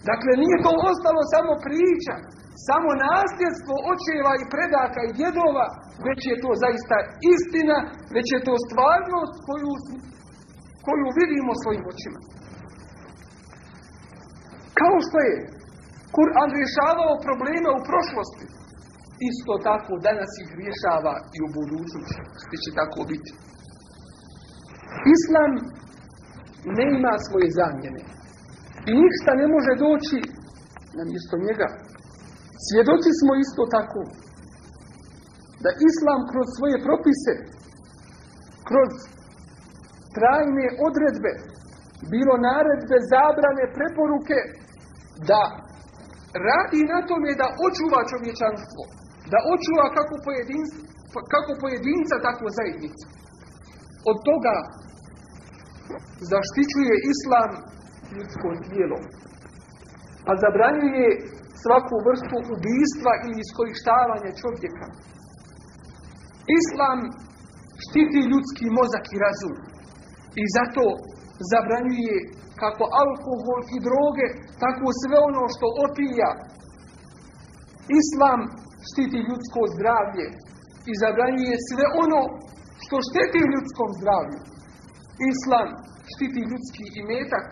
Dakle, 0.09 0.31
nije 0.43 0.57
to 0.65 0.71
ostalo 0.91 1.21
samo 1.35 1.53
priča, 1.67 2.15
samo 2.67 2.89
nasljedstvo 3.07 3.75
očeva 3.93 4.33
i 4.37 4.49
predaka 4.53 5.01
i 5.05 5.15
djedova, 5.19 5.65
već 6.07 6.19
je 6.31 6.41
to 6.43 6.51
zaista 6.63 6.97
istina, 7.35 7.77
već 8.15 8.27
je 8.35 8.41
to 8.47 8.55
stvarnost 8.65 9.35
koju, 9.47 9.71
koju 10.87 11.07
vidimo 11.19 11.51
svojim 11.63 11.83
očima. 11.91 12.19
Kao 14.79 14.95
što 15.05 15.17
je 15.27 15.33
Kur'an 16.17 16.49
rješavao 16.57 17.23
probleme 17.27 17.69
u 17.73 17.85
prošlosti, 17.89 18.45
isto 19.31 19.53
tako 19.69 19.93
danas 20.07 20.31
ih 20.43 20.49
rješava 20.61 21.15
i 21.35 21.37
u 21.45 21.49
budućnosti 21.57 22.55
će 22.63 22.69
tako 22.79 23.01
biti. 23.11 23.31
Islam 25.17 25.51
ne 26.77 26.85
ima 26.97 27.13
svoje 27.27 27.47
zamjene 27.59 28.01
i 28.89 28.91
ništa 29.03 29.31
ne 29.41 29.47
može 29.55 29.73
doći 29.85 30.19
na 30.97 31.03
mjesto 31.11 31.35
njega. 31.47 31.67
Svjedoci 32.67 33.09
smo 33.19 33.31
isto 33.45 33.63
tako 33.77 34.01
da 35.63 35.69
Islam 35.89 36.21
kroz 36.31 36.47
svoje 36.57 36.77
propise, 36.87 37.33
kroz 38.69 38.91
trajne 40.17 40.67
odredbe, 40.87 41.31
bilo 42.13 42.33
naredbe, 42.49 42.97
zabrane, 43.13 43.65
preporuke, 43.77 44.37
da 45.29 45.43
radi 46.47 46.81
na 46.93 46.99
tome 47.09 47.31
da 47.41 47.47
očuva 47.67 47.99
čovječanstvo, 48.11 48.81
da 49.31 49.39
očuva 49.53 49.85
kako 49.97 50.15
pojedinca, 50.27 50.77
kako 51.33 51.51
pojedinca 51.63 52.15
tako 52.27 52.45
zajednicu. 52.57 53.05
Od 54.09 54.17
toga 54.29 54.55
zaštićuje 56.31 56.93
Islam 57.13 57.49
ljudsko 58.15 58.47
tijelo, 58.67 58.99
a 60.29 60.31
zabranjuje 60.43 61.09
svaku 61.63 61.95
vrstu 62.07 62.37
ubijstva 62.55 63.11
ili 63.23 63.37
iskorištavanja 63.45 64.31
čovjeka. 64.41 64.87
Islam 66.59 66.99
štiti 67.83 68.19
ljudski 68.31 68.65
mozak 68.79 69.05
i 69.15 69.21
razum 69.25 69.76
i 70.41 70.43
zato 70.57 70.85
zabranjuje 71.51 72.17
kako 72.61 72.83
alkohol 73.03 73.61
i 73.75 73.77
droge, 73.87 74.27
tako 74.63 74.87
sve 75.01 75.17
ono 75.29 75.43
što 75.53 75.67
opija. 75.85 76.29
Islam 78.01 78.39
štiti 78.89 79.19
ljudsko 79.27 79.61
zdravlje 79.75 80.27
i 80.91 80.93
zabranjuje 81.03 81.55
sve 81.69 81.85
ono 82.03 82.21
što 82.83 82.95
šteti 83.09 83.41
ljudskom 83.51 83.89
zdravlju. 83.99 84.39
Islam 85.31 85.69
štiti 86.13 86.41
ljudski 86.49 86.85
imetak, 87.01 87.47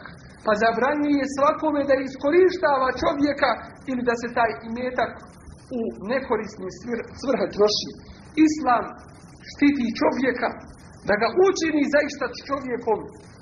pa 0.46 0.51
zabranjuje 0.63 1.24
svakome 1.38 1.82
da 1.89 1.96
iskorištava 1.98 2.89
čovjeka 3.03 3.51
ili 3.89 4.01
da 4.10 4.15
se 4.22 4.27
taj 4.38 4.51
imetak 4.70 5.12
u 5.79 5.82
nekorisni 6.12 6.70
svrhe 7.22 7.48
troši. 7.55 7.91
Islam 8.48 8.86
štiti 9.51 9.86
čovjeka 10.01 10.50
da 11.07 11.13
ga 11.21 11.27
učini 11.47 11.83
zaista 11.95 12.25
čovjekom 12.47 13.00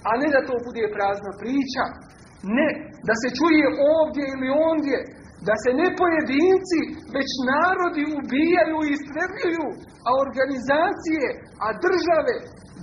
a 0.09 0.11
ne 0.21 0.27
da 0.35 0.41
to 0.49 0.55
bude 0.67 0.83
prazna 0.95 1.31
priča. 1.41 1.83
Ne, 2.57 2.69
da 3.07 3.13
se 3.21 3.29
čuje 3.39 3.65
ovdje 3.97 4.23
ili 4.33 4.49
ondje, 4.71 4.99
da 5.47 5.55
se 5.63 5.71
ne 5.81 5.87
pojedinci, 6.01 6.79
već 7.15 7.29
narodi 7.51 8.03
ubijaju 8.19 8.77
i 8.83 8.93
istrebljuju, 8.97 9.67
a 10.07 10.09
organizacije, 10.25 11.25
a 11.65 11.67
države 11.85 12.35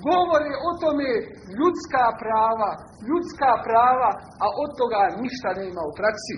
govore 0.08 0.52
o 0.68 0.70
tome 0.82 1.10
ljudska 1.58 2.04
prava, 2.22 2.70
ljudska 3.08 3.50
prava, 3.66 4.10
a 4.44 4.46
od 4.62 4.70
toga 4.80 5.02
ništa 5.24 5.50
nema 5.62 5.82
u 5.86 5.92
praksi. 6.00 6.36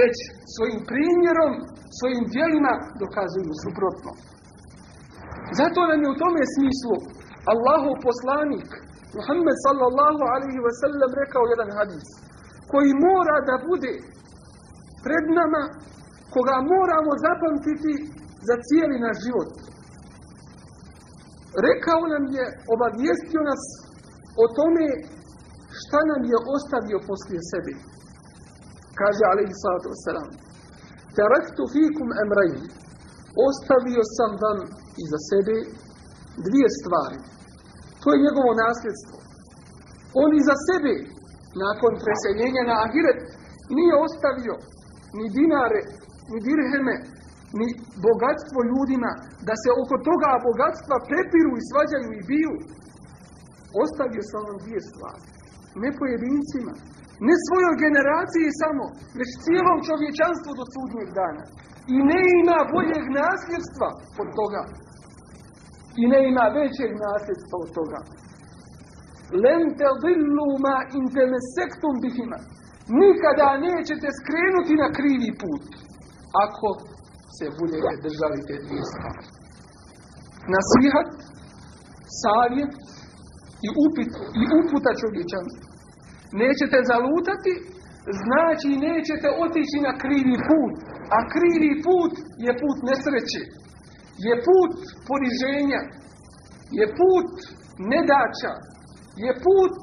Već 0.00 0.14
svojim 0.54 0.80
primjerom, 0.90 1.52
svojim 1.98 2.24
dijelima 2.34 2.72
dokazuju 3.02 3.52
suprotno. 3.64 4.12
Zato 5.60 5.80
nam 5.90 6.00
je 6.02 6.08
u 6.14 6.20
tome 6.22 6.42
smislu 6.56 6.94
Allahov 7.52 7.94
poslanik, 8.08 8.68
Muhammed 9.18 9.56
sallallahu 9.66 10.22
alaihi 10.34 10.60
ve 10.66 10.72
sellem 10.82 11.10
rekao 11.22 11.44
jedan 11.52 11.70
hadis 11.78 12.06
koji 12.70 12.90
mora 13.08 13.36
da 13.48 13.56
bude 13.68 13.92
pred 15.04 15.24
nama, 15.40 15.62
koga 16.34 16.56
moramo 16.74 17.12
zapamtiti 17.26 17.94
za 18.48 18.54
cijeli 18.66 18.96
naš 19.06 19.16
život. 19.26 19.50
Rekao 21.66 22.02
nam 22.12 22.24
je, 22.36 22.44
obavijestio 22.74 23.40
nas 23.50 23.62
o 24.42 24.44
tome 24.58 24.86
šta 25.80 26.00
nam 26.10 26.22
je 26.32 26.36
ostavio 26.56 26.98
poslije 27.08 27.40
sebi. 27.50 27.74
Kaže 29.00 29.22
alaihi 29.32 29.54
sallatu 29.62 29.88
wasalam. 29.94 30.28
Taraktu 31.18 31.62
fikum 31.74 32.08
emrajn. 32.24 32.56
Ostavio 33.48 34.02
sam 34.16 34.32
vam 34.44 34.58
iza 35.04 35.18
sebe 35.30 35.56
dvije 36.46 36.68
stvari. 36.78 37.18
To 38.02 38.06
je 38.10 38.24
njegovo 38.26 38.50
nasljedstvo. 38.64 39.16
On 40.22 40.30
i 40.38 40.46
za 40.48 40.56
sebe, 40.68 40.94
nakon 41.64 41.92
preseljenja 42.04 42.62
na 42.70 42.76
Ahiret, 42.84 43.20
nije 43.76 43.94
ostavio 44.06 44.54
ni 45.18 45.26
dinare, 45.36 45.82
ni 46.30 46.38
dirheme, 46.48 46.94
ni 47.58 47.66
bogatstvo 48.06 48.58
ljudima, 48.70 49.10
da 49.48 49.54
se 49.62 49.68
oko 49.82 49.96
toga 50.08 50.30
bogatstva 50.48 50.96
prepiru 51.08 51.52
i 51.56 51.66
svađaju 51.68 52.10
i 52.14 52.26
biju. 52.30 52.54
Ostavio 53.84 54.22
sam 54.30 54.42
vam 54.48 54.58
dvije 54.64 54.80
stvari. 54.90 55.24
Ne 55.82 55.90
pojedincima, 56.00 56.72
ne 57.28 57.34
svojoj 57.46 57.74
generaciji 57.84 58.58
samo, 58.62 58.84
već 59.18 59.30
cijelom 59.44 59.78
čovječanstvu 59.88 60.50
do 60.58 60.64
sudnjeg 60.74 61.08
dana. 61.20 61.44
I 61.94 61.96
ne 62.10 62.22
ima 62.40 62.58
boljeg 62.74 63.04
nasljedstva 63.22 63.88
od 64.22 64.28
toga. 64.40 64.62
I 66.02 66.04
ne 66.12 66.20
ima 66.30 66.44
većeg 66.60 66.90
nasljedstva 67.06 67.56
od 67.64 67.70
toga. 67.78 68.00
Len 69.44 69.62
te 69.78 69.88
ma 70.66 70.76
intemesektum 71.00 71.94
bihima. 72.04 72.38
Nikada 73.02 73.48
nećete 73.68 74.08
skrenuti 74.20 74.74
na 74.82 74.88
krivi 74.98 75.30
put. 75.42 75.64
Ako 76.44 76.68
se 77.36 77.46
budete 77.58 77.92
držali 78.06 78.38
te 78.48 78.54
dvije 78.64 78.84
stvari. 78.92 79.24
Nasihat, 80.54 81.10
savjet 82.22 82.72
i, 83.66 83.68
upit, 83.84 84.10
i 84.42 84.44
uputa 84.60 84.90
čovječanstva. 85.02 85.64
Nećete 86.42 86.78
zalutati, 86.92 87.52
znači 88.24 88.70
nećete 88.88 89.28
otići 89.44 89.78
na 89.88 89.92
krivi 90.02 90.36
put. 90.50 90.74
A 91.16 91.18
krivi 91.34 91.72
put 91.86 92.12
je 92.46 92.52
put 92.62 92.76
nesreće. 92.88 93.42
Je 94.26 94.34
put 94.48 94.74
poniženja. 95.08 95.82
Je 96.78 96.86
put 97.00 97.30
nedača. 97.92 98.54
Je 99.24 99.32
put 99.46 99.76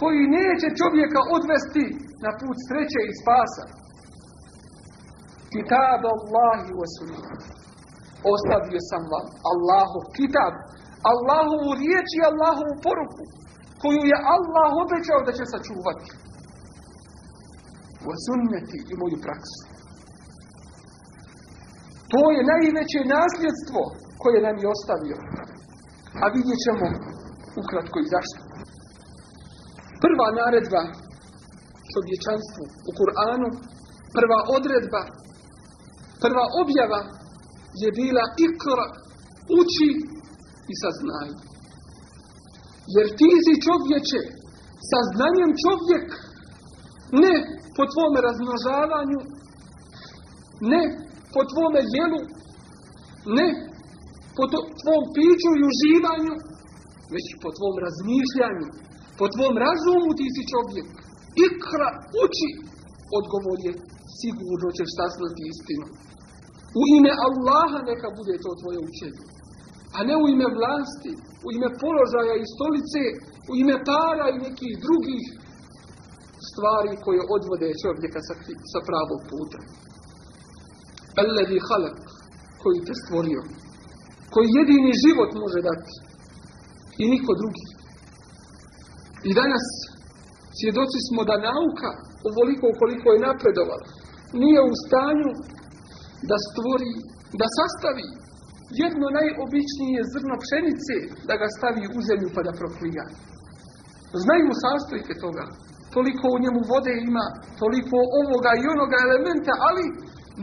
koji 0.00 0.32
neće 0.38 0.68
čovjeka 0.80 1.20
odvesti 1.36 1.86
na 2.24 2.30
put 2.40 2.56
sreće 2.66 3.00
i 3.10 3.18
spasa. 3.20 3.64
Kitab 5.52 6.02
Allahi 6.16 6.70
wa 6.80 6.88
Ostavio 8.32 8.80
sam 8.90 9.02
vam 9.12 9.26
Allahov 9.52 10.04
kitab, 10.18 10.54
Allahovu 11.12 11.70
riječ 11.82 12.08
i 12.18 12.26
Allahovu 12.30 12.74
poruku, 12.86 13.24
koju 13.82 14.02
je 14.12 14.24
Allah 14.36 14.70
obećao 14.84 15.20
da 15.26 15.32
će 15.38 15.44
sačuvati. 15.52 16.10
Wa 18.06 18.14
sunneti 18.24 18.78
i 18.90 18.94
moju 19.00 19.18
praksu. 19.26 19.71
To 22.12 22.22
je 22.36 22.48
najveće 22.52 23.00
nasljedstvo 23.16 23.82
koje 24.22 24.38
nam 24.46 24.56
je 24.62 24.66
ostavio. 24.74 25.18
A 26.22 26.24
vidjet 26.36 26.58
ćemo 26.66 26.86
ukratko 27.62 27.96
i 28.00 28.10
zašto. 28.14 28.40
Prva 30.04 30.28
naredba 30.40 30.82
čovječanstvu 31.92 32.64
u 32.88 32.90
Kur'anu, 32.98 33.48
prva 34.16 34.40
odredba, 34.56 35.02
prva 36.24 36.44
objava 36.62 37.00
je 37.82 37.88
bila 38.00 38.24
ikra, 38.46 38.86
uči 39.60 39.90
i 40.72 40.74
saznaj. 40.82 41.30
Jer 42.94 43.06
ti 43.18 43.30
si 43.44 43.54
čovječe, 43.66 44.20
saznanjem 44.90 45.52
čovjek, 45.64 46.06
ne 47.24 47.34
po 47.76 47.82
tvome 47.92 48.18
razmnožavanju, 48.28 49.20
ne 50.72 50.82
po 51.34 51.40
tvome 51.50 51.80
jelu, 51.96 52.22
ne 53.38 53.48
po 54.36 54.44
tvom 54.80 55.02
piću 55.16 55.50
i 55.54 55.66
uživanju, 55.70 56.34
već 57.14 57.26
po 57.44 57.50
tvom 57.56 57.74
razmišljanju, 57.84 58.68
po 59.20 59.26
tvom 59.34 59.54
razumu 59.66 60.10
ti 60.18 60.26
si 60.34 60.42
čovjek. 60.52 60.88
Ikra, 61.48 61.88
uči, 62.24 62.50
odgovor 63.18 63.58
je, 63.66 63.72
sigurno 64.20 64.68
ćeš 64.76 64.90
saznati 64.98 65.42
istinu. 65.52 65.86
U 66.80 66.82
ime 66.96 67.12
Allaha 67.26 67.78
neka 67.90 68.08
bude 68.18 68.34
to 68.44 68.50
tvoje 68.60 68.78
učenje. 68.88 69.24
A 69.96 69.98
ne 70.08 70.14
u 70.22 70.24
ime 70.34 70.48
vlasti, 70.58 71.12
u 71.46 71.48
ime 71.56 71.68
položaja 71.82 72.34
i 72.38 72.50
stolice, 72.54 73.02
u 73.50 73.52
ime 73.62 73.76
para 73.90 74.26
i 74.30 74.42
nekih 74.46 74.72
drugih 74.84 75.24
stvari 76.48 76.92
koje 77.04 77.20
odvode 77.36 77.68
čovjeka 77.82 78.20
sa, 78.26 78.34
sa 78.72 78.80
pravog 78.88 79.20
puta. 79.30 79.60
Alladhi 81.20 81.58
halak, 81.68 81.98
koji 82.62 82.78
te 82.86 82.94
stvorio, 83.02 83.42
koji 84.32 84.56
jedini 84.58 85.00
život 85.04 85.30
može 85.42 85.60
dati 85.70 85.94
i 87.02 87.04
niko 87.12 87.32
drugi. 87.40 87.66
I 89.28 89.30
danas 89.40 89.66
svjedoci 90.58 90.98
smo 91.08 91.20
da 91.30 91.44
nauka, 91.50 91.90
ovoliko 92.28 92.66
koliko 92.80 93.06
je 93.12 93.24
napredovala, 93.28 93.88
nije 94.42 94.60
u 94.70 94.74
stanju 94.84 95.30
da 96.30 96.36
stvori, 96.48 96.92
da 97.40 97.46
sastavi 97.58 98.08
jedno 98.82 99.06
najobičnije 99.18 100.00
zrno 100.12 100.34
pšenice, 100.44 100.94
da 101.28 101.34
ga 101.40 101.48
stavi 101.56 101.82
u 101.96 101.98
zemlju 102.08 102.28
pa 102.34 102.40
da 102.46 102.58
proklija. 102.60 103.04
Znaju 104.24 104.50
sastojke 104.64 105.14
toga. 105.24 105.44
Toliko 105.96 106.26
u 106.30 106.42
njemu 106.44 106.60
vode 106.72 106.94
ima, 107.08 107.26
toliko 107.62 107.96
ovoga 108.20 108.52
i 108.56 108.68
onoga 108.74 108.98
elementa, 109.06 109.52
ali 109.68 109.84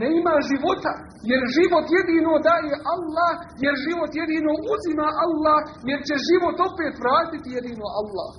ne 0.01 0.07
ima 0.19 0.35
života. 0.49 0.93
Jer 1.31 1.41
život 1.57 1.85
jedino 1.97 2.31
daje 2.49 2.73
Allah, 2.95 3.33
jer 3.63 3.73
život 3.85 4.11
jedino 4.21 4.51
uzima 4.73 5.07
Allah, 5.25 5.59
jer 5.89 5.99
će 6.07 6.15
život 6.29 6.57
opet 6.69 6.93
vratiti 7.03 7.55
jedino 7.57 7.87
Allah. 8.01 8.31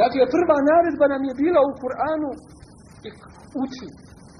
Dakle, 0.00 0.22
prva 0.34 0.58
naredba 0.70 1.06
nam 1.14 1.22
je 1.28 1.34
bila 1.42 1.60
u 1.70 1.72
Kur'anu 1.82 2.30
uči. 3.62 3.88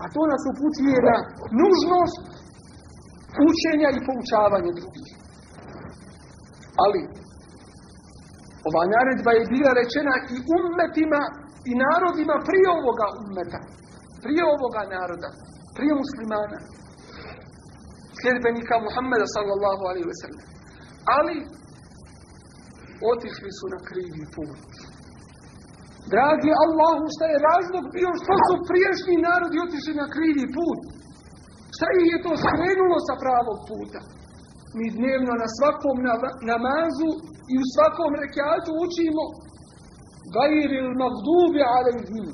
A 0.02 0.04
to 0.14 0.22
nas 0.32 0.42
upućuje 0.52 0.98
na 1.08 1.16
nužnost 1.60 2.22
učenja 3.50 3.88
i 3.92 4.04
poučavanja 4.06 4.72
drugih. 4.78 5.08
Ali, 6.84 7.02
ova 8.68 8.82
naredba 8.94 9.30
je 9.34 9.50
bila 9.54 9.70
rečena 9.80 10.14
i 10.34 10.36
ummetima 10.56 11.22
i 11.70 11.72
narodima 11.84 12.36
prije 12.48 12.68
ovoga 12.78 13.06
ummeta. 13.22 13.60
Prije 14.24 14.42
ovoga 14.54 14.82
naroda. 14.96 15.30
Prije 15.78 15.94
muslimana. 16.02 16.58
Sljedbenika 18.20 18.74
Muhammeda 18.86 19.26
sallallahu 19.36 19.82
alaihi 19.90 20.08
ve 20.12 20.16
sellem. 20.22 20.46
Ali, 21.18 21.36
otišli 23.12 23.50
su 23.58 23.66
na 23.74 23.80
krivi 23.88 24.24
put. 24.36 24.70
Dragi 26.14 26.50
Allahu, 26.64 27.04
šta 27.14 27.24
je 27.32 27.44
razlog 27.50 27.84
bio 27.96 28.10
što 28.22 28.34
su 28.46 28.54
priješnji 28.70 29.16
narodi 29.28 29.56
otišli 29.66 29.94
na 30.02 30.06
krivi 30.14 30.44
put? 30.56 30.80
Šta 31.76 31.86
ih 32.00 32.08
je 32.14 32.18
to 32.26 32.32
skrenulo 32.44 32.96
sa 33.08 33.14
pravog 33.24 33.58
puta? 33.70 34.00
Mi 34.76 34.86
dnevno 34.98 35.32
na 35.42 35.48
svakom 35.56 35.96
namazu 36.52 37.10
i 37.52 37.54
u 37.62 37.64
svakom 37.74 38.10
rekiatu 38.22 38.70
učimo 38.86 39.24
gajril 40.36 40.88
magdubi 41.02 41.60
alaihim 41.76 42.26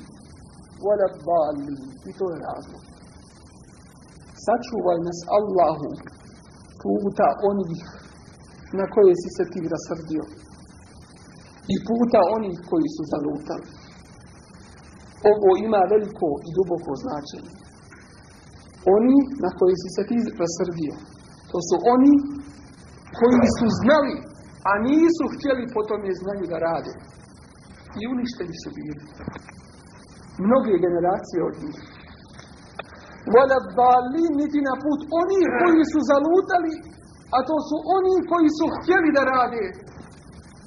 wala 0.85 1.09
dhalin. 1.27 1.77
I 2.09 2.11
to 2.19 2.27
je 2.33 2.39
razlog. 2.49 2.94
Sačuvaj 4.45 4.99
nas 5.09 5.21
Allahu 5.39 5.91
puta 6.83 7.29
onih 7.51 7.83
na 8.79 8.85
koje 8.95 9.15
si 9.23 9.29
se 9.37 9.45
ti 9.53 9.61
rasrdio 9.75 10.25
i 11.75 11.77
puta 11.89 12.21
onih 12.37 12.57
koji 12.71 12.89
su 12.97 13.03
zalutali. 13.13 13.69
Ovo 15.33 15.51
ima 15.67 15.81
veliko 15.93 16.29
i 16.49 16.51
duboko 16.57 16.93
značenje. 17.05 17.53
Oni 18.97 19.17
na 19.45 19.51
koji 19.59 19.77
si 19.83 19.89
se 19.97 20.03
ti 20.09 20.17
rasrdio, 20.43 20.95
to 21.51 21.59
su 21.69 21.77
oni 21.95 22.13
koji 23.21 23.47
su 23.59 23.67
znali, 23.81 24.15
a 24.71 24.73
nisu 24.89 25.25
htjeli 25.35 25.65
po 25.75 25.81
tome 25.89 26.11
znanju 26.21 26.47
da 26.53 26.59
rade. 26.69 26.95
I 28.01 28.03
uništeni 28.15 28.57
su 28.63 28.69
bili. 28.79 29.03
Mnoge 30.47 30.75
generacije 30.87 31.41
od 31.49 31.55
njih. 31.63 31.79
Vala 33.33 33.59
dali 33.81 34.25
niti 34.41 34.59
na 34.69 34.75
put 34.85 35.01
oni 35.21 35.41
koji 35.61 35.83
su 35.93 36.01
zalutali, 36.13 36.75
a 37.37 37.39
to 37.49 37.57
su 37.69 37.77
oni 37.97 38.15
koji 38.31 38.49
su 38.59 38.67
htjeli 38.77 39.09
da 39.17 39.23
rade, 39.35 39.65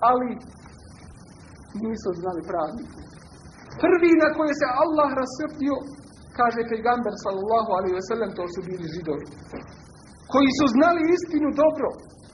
ali 0.09 0.29
nisu 1.85 2.09
znali 2.21 2.41
pravi. 2.49 2.83
Prvi 3.83 4.11
na 4.23 4.27
koje 4.37 4.53
se 4.61 4.67
Allah 4.83 5.09
rasrdio, 5.21 5.75
kaže 6.39 6.69
pejgamber 6.71 7.13
sallallahu 7.23 7.71
alaihi 7.77 7.95
ve 7.99 8.05
sellem, 8.09 8.31
to 8.37 8.43
su 8.53 8.59
bili 8.67 8.85
židovi. 8.95 9.25
Koji 10.33 10.49
su 10.59 10.65
znali 10.75 11.01
istinu 11.15 11.49
dobro, 11.63 11.89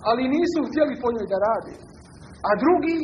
ali 0.10 0.34
nisu 0.36 0.60
htjeli 0.70 0.94
po 1.04 1.08
njoj 1.14 1.28
da 1.34 1.38
rade. 1.48 1.74
A 2.50 2.52
drugi, 2.64 2.98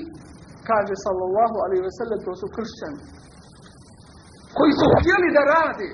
kaže 0.69 0.95
sallallahu 1.05 1.58
alaihi 1.63 1.84
ve 1.88 1.93
sellem, 1.99 2.19
to 2.27 2.34
su 2.41 2.47
kršćani. 2.55 3.01
Koji 4.58 4.73
su 4.79 4.86
htjeli 4.97 5.29
da 5.38 5.43
rade, 5.55 5.89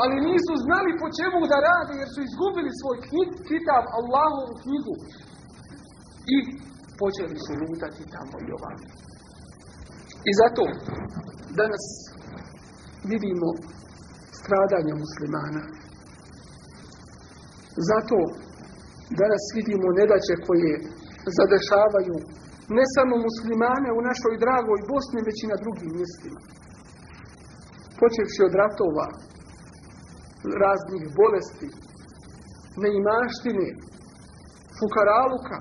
ali 0.00 0.16
nisu 0.28 0.52
znali 0.66 0.90
po 1.00 1.06
čemu 1.18 1.40
da 1.52 1.58
rade, 1.68 1.92
jer 2.00 2.08
su 2.14 2.20
izgubili 2.22 2.78
svoj 2.80 2.98
knjig, 3.06 3.30
kitab 3.50 3.84
Allahovu 3.98 4.52
knjigu. 4.62 4.94
I 6.34 6.36
počeli 7.00 7.36
su 7.44 7.52
lutati 7.62 8.02
tamo 8.14 8.36
i 8.46 8.48
ovako. 8.58 8.86
I 10.28 10.32
zato 10.40 10.62
danas 11.60 11.84
vidimo 13.12 13.48
stradanja 14.38 14.94
muslimana. 15.04 15.62
Zato 17.90 18.18
danas 19.22 19.44
vidimo 19.58 19.86
nedaće 20.00 20.34
koje 20.46 20.72
zadešavaju 21.38 22.16
ne 22.76 22.84
samo 22.96 23.14
muslimane 23.28 23.90
u 23.98 24.00
našoj 24.10 24.34
dragoj 24.44 24.80
Bosni, 24.90 25.26
već 25.28 25.38
i 25.42 25.50
na 25.52 25.56
drugim 25.62 25.90
mjestima. 25.98 26.40
Počevši 28.00 28.40
od 28.48 28.54
ratova, 28.62 29.06
raznih 30.62 31.02
bolesti, 31.18 31.68
neimaštine, 32.82 33.68
fukaraluka, 34.78 35.58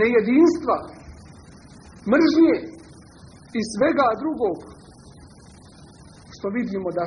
nejedinstva, 0.00 0.76
mržnje 2.12 2.56
i 3.58 3.60
svega 3.74 4.08
drugog 4.22 4.58
što 6.34 6.46
vidimo 6.58 6.88
da 6.98 7.04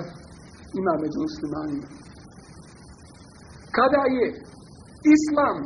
ima 0.79 0.93
među 1.03 1.17
muslimanima. 1.27 1.87
Kada 3.77 4.03
je 4.17 4.27
islam 5.15 5.57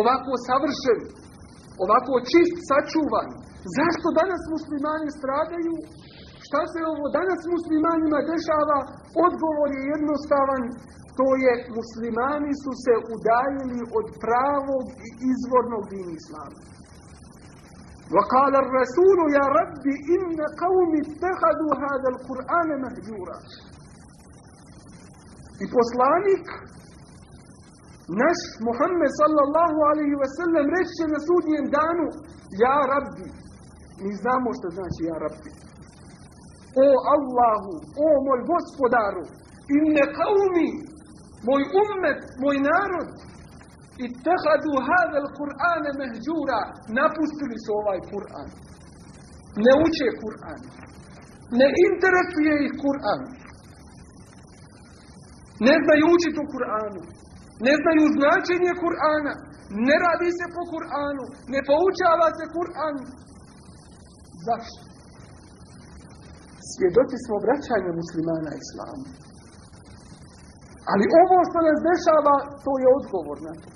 ovako 0.00 0.32
savršen, 0.48 1.00
ovako 1.84 2.12
čist, 2.30 2.56
sačuvan, 2.70 3.28
zašto 3.78 4.06
danas 4.20 4.42
muslimani 4.54 5.08
stradaju? 5.18 5.74
Šta 6.51 6.61
se 6.71 6.79
ovo 6.91 7.05
danas 7.17 7.41
muslimanima 7.55 8.19
dešava? 8.33 8.79
Odgovor 9.25 9.69
je 9.77 9.81
jednostavan, 9.93 10.63
to 11.19 11.27
je 11.43 11.53
muslimani 11.77 12.51
su 12.63 12.71
se 12.83 12.93
udaljili 13.15 13.79
od 13.99 14.07
pravog 14.23 14.85
i 15.07 15.09
izvornog 15.33 15.83
din 15.93 16.07
islama. 16.19 16.59
وقال 18.15 18.53
الرسول 18.65 19.19
يا 19.39 19.45
رب 19.59 19.85
إن 20.15 20.37
قوم 20.63 20.91
اتخذوا 21.03 21.73
هذا 21.85 22.07
القرآن 22.13 22.69
مهجورا 22.83 23.39
I 25.63 25.65
poslanik, 25.77 26.45
naš 28.21 28.39
Muhammed 28.67 29.11
sallallahu 29.21 29.79
alaihi 29.89 30.15
ve 30.23 30.27
sellem 30.37 30.65
reći 30.77 31.03
na 31.13 31.19
sudnjem 31.27 31.65
danu 31.77 32.07
Ja 32.63 32.77
Rabbi. 32.93 33.27
Mi 34.03 34.11
znamo 34.21 34.49
što 34.57 34.67
znači 34.77 35.01
Ja 35.11 35.17
Rabbi. 35.25 35.51
O 36.74 36.88
Allahu, 37.14 37.72
o 38.04 38.08
moj 38.26 38.40
gospodaru, 38.52 39.24
inne 39.76 40.04
kaumi, 40.18 40.68
moj 41.48 41.62
ummet, 41.82 42.20
moj 42.42 42.56
narod, 42.70 43.10
ittehadu 44.06 44.72
hada 44.86 45.20
Kur'ane 45.38 45.90
mehđura, 46.00 46.60
napustili 46.98 47.56
su 47.64 47.70
ovaj 47.80 48.00
Kur'an. 48.12 48.48
Ne 49.64 49.72
uče 49.84 50.08
Kur'an. 50.22 50.60
Ne 51.60 51.68
interesuje 51.88 52.54
ih 52.66 52.72
Kur'an. 52.84 53.22
Ne 55.66 55.74
znaju 55.82 56.04
učiti 56.14 56.38
u 56.44 56.50
Kur'anu. 56.54 57.00
Ne 57.66 57.74
znaju 57.80 58.04
značenje 58.16 58.72
Kur'ana. 58.84 59.34
Ne 59.88 59.96
radi 60.04 60.30
se 60.38 60.46
po 60.54 60.62
Kur'anu. 60.72 61.24
Ne 61.52 61.60
poučava 61.68 62.28
se 62.38 62.44
Kur'an. 62.56 62.96
Zašto? 64.46 64.91
Svjedoci 66.74 67.16
smo 67.24 67.36
vraćanja 67.44 67.90
muslimana 68.00 68.52
islamu. 68.62 69.06
Ali 70.90 71.04
ovo 71.22 71.36
što 71.48 71.58
nas 71.68 71.78
dešava, 71.90 72.34
to 72.64 72.72
je 72.82 72.88
odgovor 72.98 73.38
na 73.48 73.54
to. 73.62 73.70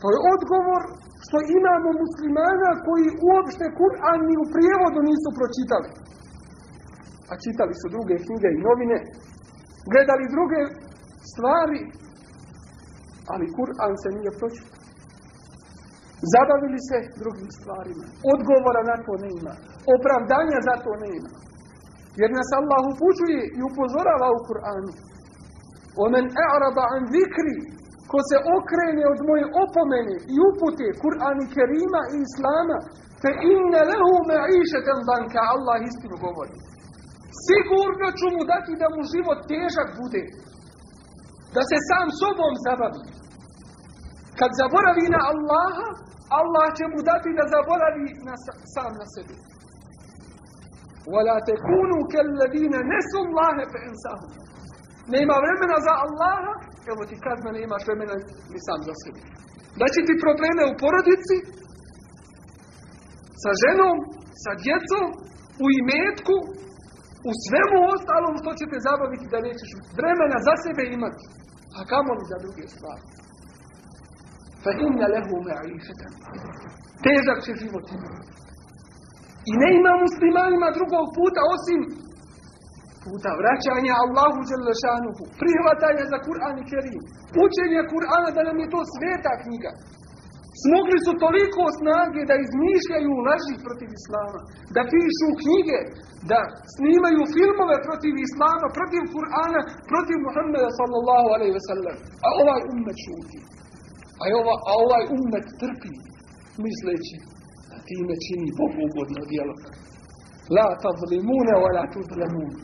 To 0.00 0.06
je 0.14 0.18
odgovor 0.34 0.82
što 1.24 1.38
imamo 1.58 1.88
muslimana 2.04 2.70
koji 2.86 3.06
uopšte 3.28 3.66
Kur'an 3.80 4.20
ni 4.28 4.34
u 4.44 4.46
prijevodu 4.54 5.00
nisu 5.10 5.28
pročitali. 5.38 5.90
A 7.30 7.32
čitali 7.44 7.74
su 7.80 7.86
druge 7.94 8.14
knjige 8.24 8.48
i 8.52 8.62
novine, 8.66 8.98
gledali 9.92 10.34
druge 10.36 10.60
stvari, 11.30 11.80
ali 13.32 13.54
Kur'an 13.56 13.94
se 14.02 14.08
nije 14.18 14.30
pročitao. 14.40 14.82
Zabavili 16.32 16.80
se 16.88 16.98
drugim 17.22 17.48
stvarima. 17.58 18.06
Odgovora 18.34 18.82
na 18.90 18.96
to 19.06 19.14
ne 19.24 19.30
ima. 19.40 19.54
Opravdanja 19.96 20.58
za 20.68 20.74
to 20.84 20.92
ne 21.02 21.08
ima. 21.18 21.32
Jer 22.20 22.30
nas 22.38 22.50
Allah 22.60 22.80
upućuje 22.92 23.42
i 23.58 23.60
upozorava 23.70 24.28
u 24.36 24.40
Kur'anu. 24.48 24.92
Omen 26.04 26.26
e'rada 26.44 26.84
an 26.94 27.02
zikri 27.14 27.56
ko 28.10 28.18
se 28.28 28.36
okrene 28.56 29.04
od 29.12 29.18
moje 29.28 29.46
opomene 29.64 30.16
i 30.34 30.36
upute 30.48 30.86
Kur'an 31.02 31.36
i 31.44 31.50
Kerima 31.54 32.02
i 32.14 32.16
Islama, 32.26 32.78
fe 33.22 33.30
inne 33.52 33.80
lehu 33.90 34.16
me 34.28 34.38
išeten 34.60 34.98
banka, 35.08 35.40
Allah 35.54 35.76
istinu 35.88 36.16
govori. 36.24 36.56
Sigurno 37.46 38.06
ću 38.18 38.26
mu 38.34 38.42
dati 38.52 38.72
da 38.82 38.86
mu 38.94 39.00
život 39.12 39.38
težak 39.50 39.88
bude. 40.00 40.22
Da 41.54 41.62
se 41.70 41.76
sam 41.88 42.06
sobom 42.20 42.52
zabavi. 42.66 43.02
Kad 44.38 44.50
zaboravi 44.60 45.06
na 45.14 45.20
Allaha, 45.32 45.88
Allah 46.40 46.66
će 46.78 46.84
mu 46.92 46.98
dati 47.10 47.30
da 47.38 47.44
zaboravi 47.54 48.06
na, 48.26 48.34
sam 48.74 48.90
na 49.00 49.06
sebi. 49.14 49.36
وَلَا 51.13 51.37
تَكُونُوا 51.49 52.03
كَالَّذِينَ 52.13 52.73
نَسُوا 52.93 53.23
اللَّهَ 53.27 53.57
فَإِنْسَاهُمْ 53.73 54.31
Nema 55.15 55.35
vremena 55.45 55.77
za 55.87 55.93
Allaha, 56.05 56.53
evo 56.91 57.01
ti 57.09 57.15
kazna, 57.25 57.49
ne 57.55 57.61
imaš 57.67 57.83
vremena 57.87 58.15
ni 58.53 58.59
sam 58.67 58.79
za 58.87 58.93
sebi. 59.01 59.21
Da 59.79 59.85
će 59.93 59.99
ti 60.07 60.23
probleme 60.25 60.63
u 60.71 60.77
porodici, 60.81 61.37
sa 63.43 63.51
ženom, 63.63 63.97
sa 64.43 64.51
djecom, 64.63 65.05
u 65.63 65.65
imetku, 65.81 66.35
u 67.29 67.31
svemu 67.45 67.79
ostalom 67.93 68.33
što 68.41 68.51
će 68.59 68.65
te 68.71 68.77
zabaviti 68.87 69.25
da 69.33 69.45
nećeš 69.47 69.71
vremena 69.99 70.37
za 70.47 70.55
sebe 70.63 70.83
imati. 70.97 71.25
A 71.77 71.79
kamo 71.91 72.11
li 72.17 72.23
za 72.31 72.37
druge 72.43 72.65
stvari? 72.75 73.05
Fa 74.63 74.71
inna 74.85 75.07
lehu 75.15 75.35
me'aifetan. 75.45 76.13
Težak 77.05 77.37
će 77.45 77.51
život 77.61 77.85
imati. 77.97 78.29
I 79.50 79.52
ne 79.60 79.68
ima 79.78 79.92
muslimanima 80.04 80.68
drugog 80.76 81.06
puta 81.18 81.40
osim 81.54 81.80
puta 83.06 83.30
vraćanja 83.40 83.94
Allahu 84.04 84.40
Đelešanuhu, 84.48 85.22
prihvatanja 85.40 86.04
za 86.12 86.18
Kur'an 86.26 86.56
i 86.62 86.64
Kerim, 86.70 87.02
učenje 87.44 87.80
Kur'ana 87.92 88.28
da 88.36 88.42
nam 88.48 88.56
je 88.62 88.72
to 88.74 88.80
sveta 88.94 89.32
knjiga. 89.42 89.72
Smogli 90.62 90.98
su 91.06 91.12
toliko 91.24 91.62
snage 91.78 92.20
da 92.30 92.34
izmišljaju 92.44 93.12
laži 93.28 93.56
protiv 93.66 93.88
Islama, 94.00 94.40
da 94.74 94.80
pišu 94.92 95.28
knjige, 95.42 95.78
da 96.30 96.40
snimaju 96.76 97.22
filmove 97.34 97.76
protiv 97.88 98.14
Islama, 98.26 98.66
protiv 98.78 99.02
Kur'ana, 99.14 99.60
protiv 99.92 100.16
Muhammeda 100.26 100.70
sallallahu 100.78 101.28
alaihi 101.34 101.54
ve 101.58 101.62
sellem. 101.68 101.96
A 102.26 102.28
ovaj 102.42 102.60
ummet 102.72 102.98
šuti. 103.04 103.40
A, 104.22 104.24
ova, 104.40 104.54
a 104.68 104.72
ovaj 104.84 105.04
ummet 105.16 105.46
trpi, 105.60 105.94
misleći 106.66 107.16
time 107.88 108.14
čini 108.24 108.56
Bogu 108.58 108.80
ugodno 108.88 109.22
djelo. 109.30 109.54
La 110.56 110.68
tazlimune 110.82 111.54
wa 111.62 111.70
la 111.76 111.84
tuzlemune. 111.94 112.56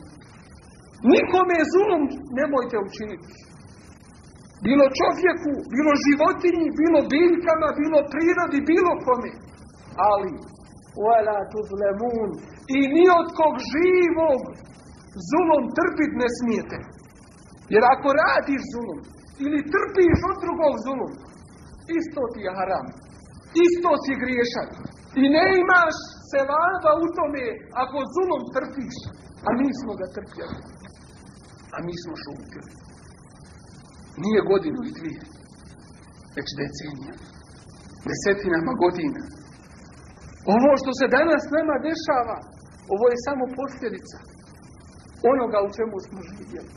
Nikome 1.11 1.57
zulum 1.73 2.03
nemojte 2.39 2.75
učiniti. 2.87 3.31
Bilo 4.65 4.85
čovjeku, 4.99 5.51
bilo 5.75 5.91
životinji, 6.05 6.67
bilo 6.81 6.99
biljkama, 7.13 7.67
bilo 7.81 7.99
prirodi, 8.11 8.59
bilo 8.71 8.93
kome. 9.05 9.31
Ali, 10.11 10.33
wala 11.05 11.39
tuzlemun, 11.53 12.29
i 12.77 12.79
ni 12.95 13.05
od 13.19 13.27
kog 13.39 13.55
živog 13.71 14.41
zulom 15.29 15.63
trpit 15.77 16.11
ne 16.21 16.29
smijete. 16.37 16.77
Jer 17.73 17.83
ako 17.93 18.07
radiš 18.23 18.61
zulum, 18.73 18.99
ili 19.45 19.69
trpiš 19.73 20.19
od 20.29 20.37
drugog 20.43 20.73
zulum, 20.85 21.13
isto 21.99 22.21
ti 22.31 22.39
je 22.45 22.51
haram. 22.59 22.87
Isto 23.65 23.89
si 24.03 24.11
griješan. 24.23 24.69
I 25.21 25.23
ne 25.35 25.45
imaš 25.61 25.95
sevaba 26.31 26.91
u 27.03 27.05
tome 27.17 27.45
ako 27.83 27.97
zulom 28.13 28.43
trpiš. 28.55 28.97
A 29.47 29.49
mi 29.59 29.69
smo 29.79 29.91
ga 29.99 30.07
trpjeli. 30.15 30.59
A 31.75 31.77
mi 31.87 31.93
smo 32.01 32.13
šutili. 32.23 32.71
Nije 34.23 34.41
godinu 34.51 34.79
i 34.85 34.95
dvije, 34.97 35.23
već 36.35 36.47
decenija. 36.59 37.15
Desetinama 38.09 38.73
godina. 38.83 39.21
Ovo 40.55 40.71
što 40.81 40.91
se 40.99 41.13
danas 41.17 41.43
nama 41.57 41.75
dešava, 41.89 42.37
ovo 42.93 43.05
je 43.11 43.25
samo 43.27 43.43
posljedica 43.59 44.17
onoga 45.31 45.59
u 45.67 45.69
čemu 45.77 45.97
smo 46.07 46.19
živjeli. 46.29 46.71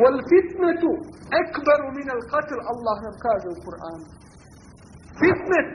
Wal 0.00 0.16
fitnetu 0.30 0.92
ekbaru 1.42 1.88
min 1.98 2.08
al 2.16 2.22
qatl, 2.32 2.58
Allah 2.72 2.96
nam 3.06 3.16
kaže 3.26 3.48
u 3.50 3.60
Kur'anu. 3.64 4.06
Fitnet, 5.20 5.72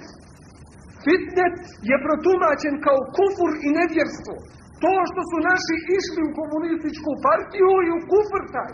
fitnet 1.06 1.56
je 1.90 1.96
protumačen 2.06 2.76
kao 2.86 3.00
kufur 3.18 3.52
i 3.68 3.70
nevjerstvo. 3.80 4.36
To 4.84 4.94
što 5.10 5.22
su 5.30 5.38
naši 5.50 5.76
išli 5.98 6.22
u 6.24 6.36
komunističku 6.40 7.12
partiju 7.28 7.72
i 7.86 7.90
u 7.98 8.00
kufr 8.12 8.44
taj, 8.56 8.72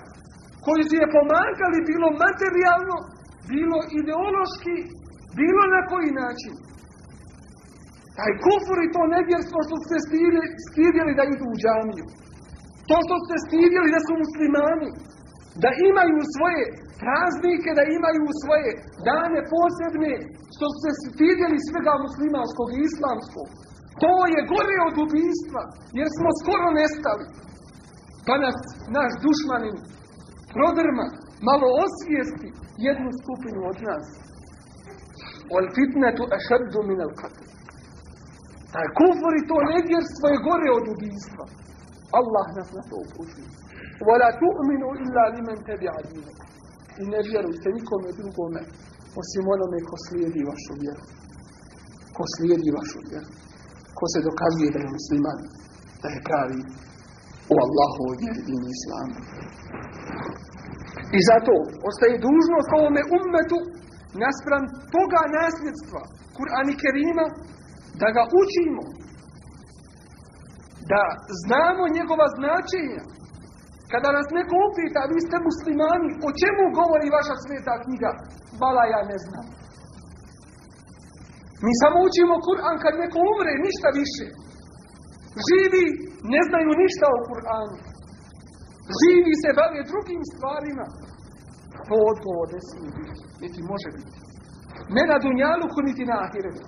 koji 0.66 0.84
su 0.90 0.96
je 1.02 1.14
pomagali 1.18 1.80
bilo 1.92 2.08
materijalno, 2.24 2.98
bilo 3.52 3.80
ideološki, 4.00 4.78
bilo 5.40 5.64
na 5.76 5.82
koji 5.92 6.10
način. 6.24 6.54
Taj 8.18 8.32
kufur 8.46 8.78
i 8.82 8.92
to 8.96 9.04
nevjerstvo 9.16 9.60
što 9.68 9.76
ste 9.86 9.96
stidjeli 10.70 11.12
da 11.20 11.24
idu 11.34 11.46
u 11.50 11.60
džamiju. 11.62 12.06
To 12.90 12.96
što 13.06 13.16
ste 13.26 13.36
stidjeli 13.46 13.90
da 13.96 14.02
su 14.08 14.14
muslimani, 14.24 14.90
da 15.64 15.70
imaju 15.90 16.20
svoje 16.36 16.64
praznike 17.02 17.70
da 17.80 17.84
imaju 17.98 18.26
svoje 18.44 18.70
dane 19.10 19.40
posebne, 19.54 20.14
što 20.56 20.66
su 20.72 20.78
se 20.84 20.92
stidjeli 21.00 21.58
svega 21.70 21.94
muslimanskog 22.06 22.68
i 22.72 22.84
islamskog. 22.90 23.48
To 24.04 24.14
je 24.34 24.50
gore 24.54 24.78
od 24.90 24.96
ubijstva, 25.06 25.64
jer 26.00 26.08
smo 26.18 26.30
skoro 26.42 26.68
nestali. 26.80 27.26
Pa 28.26 28.34
nas 28.46 28.58
naš 28.98 29.12
dušmanin 29.26 29.78
prodrma, 30.54 31.06
malo 31.50 31.68
osvijesti 31.86 32.50
jednu 32.88 33.10
skupinu 33.22 33.60
od 33.72 33.78
nas. 33.90 34.06
Wal 35.52 35.68
fitnetu 35.78 36.24
ašaddu 36.38 36.80
min 36.90 37.00
al 37.06 37.14
qatl. 37.22 37.46
Taj 38.74 38.88
kufur 39.00 39.34
i 39.36 39.48
to 39.50 39.58
nevjerstvo 39.72 40.26
je 40.34 40.44
gore 40.50 40.70
od 40.80 40.86
ubijstva. 40.94 41.46
Allah 42.20 42.46
nas 42.58 42.70
na 42.78 42.84
to 42.90 42.96
upućuje. 43.06 43.48
Wala 44.08 44.30
tu'minu 44.42 44.88
illa 45.04 45.24
limen 45.34 45.60
tebi. 45.68 45.88
I 47.02 47.04
ne 47.14 47.20
vjerujte 47.30 47.68
nikome 47.78 48.10
drugome, 48.20 48.62
osim 49.22 49.44
onome 49.56 49.80
ko 49.90 49.96
slijedi 50.06 50.42
vašu 50.52 50.74
vjeru. 50.82 51.04
Ko 52.16 52.24
slijedi 52.34 52.70
vašu 52.78 53.00
vjeru. 53.08 53.30
Ko 53.98 54.06
se 54.12 54.20
dokazuje 54.30 54.70
da 54.74 54.80
je 54.82 54.94
musliman, 54.98 55.40
da 56.02 56.08
je 56.14 56.26
pravi 56.28 56.60
u 57.54 57.56
Allahovoj 57.66 58.16
vjeri 58.22 58.42
i 58.54 58.56
islamu. 58.76 59.18
I 61.18 61.20
zato 61.30 61.54
ostaje 61.90 62.24
dužnost 62.28 62.70
ovome 62.78 63.02
ummetu 63.18 63.60
naspram 64.24 64.64
toga 64.96 65.22
nasljedstva 65.40 66.02
Kur'an 66.38 66.68
i 66.74 66.80
Kerima 66.82 67.26
da 68.02 68.08
ga 68.16 68.24
učimo 68.42 68.84
da 70.92 71.04
znamo 71.44 71.84
njegova 71.98 72.28
značenja 72.38 73.04
kada 73.92 74.10
nas 74.18 74.28
neko 74.38 74.56
upita 74.70 75.02
vi 75.14 75.20
ste 75.26 75.38
muslimani 75.50 76.10
o 76.28 76.30
čemu 76.42 76.64
govori 76.80 77.16
vaša 77.18 77.36
sveta 77.44 77.74
knjiga? 77.84 78.12
Vala 78.62 78.84
ja 78.94 79.02
ne 79.12 79.18
znam. 79.26 79.46
Mi 81.66 81.72
samo 81.82 81.98
učimo 82.08 82.36
Kur'an 82.48 82.78
kad 82.84 82.94
neko 83.04 83.18
umre 83.32 83.54
ništa 83.68 83.90
više. 84.02 84.26
Živi 85.48 85.86
ne 86.34 86.42
znaju 86.48 86.72
ništa 86.84 87.06
o 87.16 87.20
Kur'anu. 87.30 87.78
Živi 89.00 89.34
se 89.42 89.50
bave 89.60 89.82
drugim 89.92 90.22
stvarima. 90.34 90.86
To 91.88 91.96
odgovor 92.12 92.48
ne 92.56 92.62
smije 92.68 92.90
biti, 92.98 93.22
niti 93.44 93.60
može 93.72 93.90
biti. 93.98 94.18
Ne 94.96 95.04
na 95.12 95.18
dunjaluku, 95.24 95.80
niti 95.88 96.04
na 96.12 96.16
ahiretu. 96.26 96.66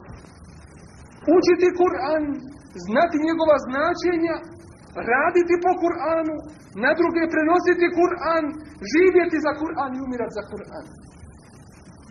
Učiti 1.37 1.67
Kur'an, 1.79 2.23
znati 2.87 3.25
njegova 3.27 3.57
značenja, 3.67 4.35
raditi 5.11 5.55
po 5.63 5.71
Kur'anu, 5.81 6.35
na 6.84 6.90
druge 7.00 7.22
prenositi 7.34 7.86
Kur'an, 7.98 8.44
živjeti 8.92 9.38
za 9.46 9.52
Kur'an 9.60 9.90
i 9.94 10.02
umirati 10.06 10.36
za 10.38 10.44
Kur'an. 10.52 10.86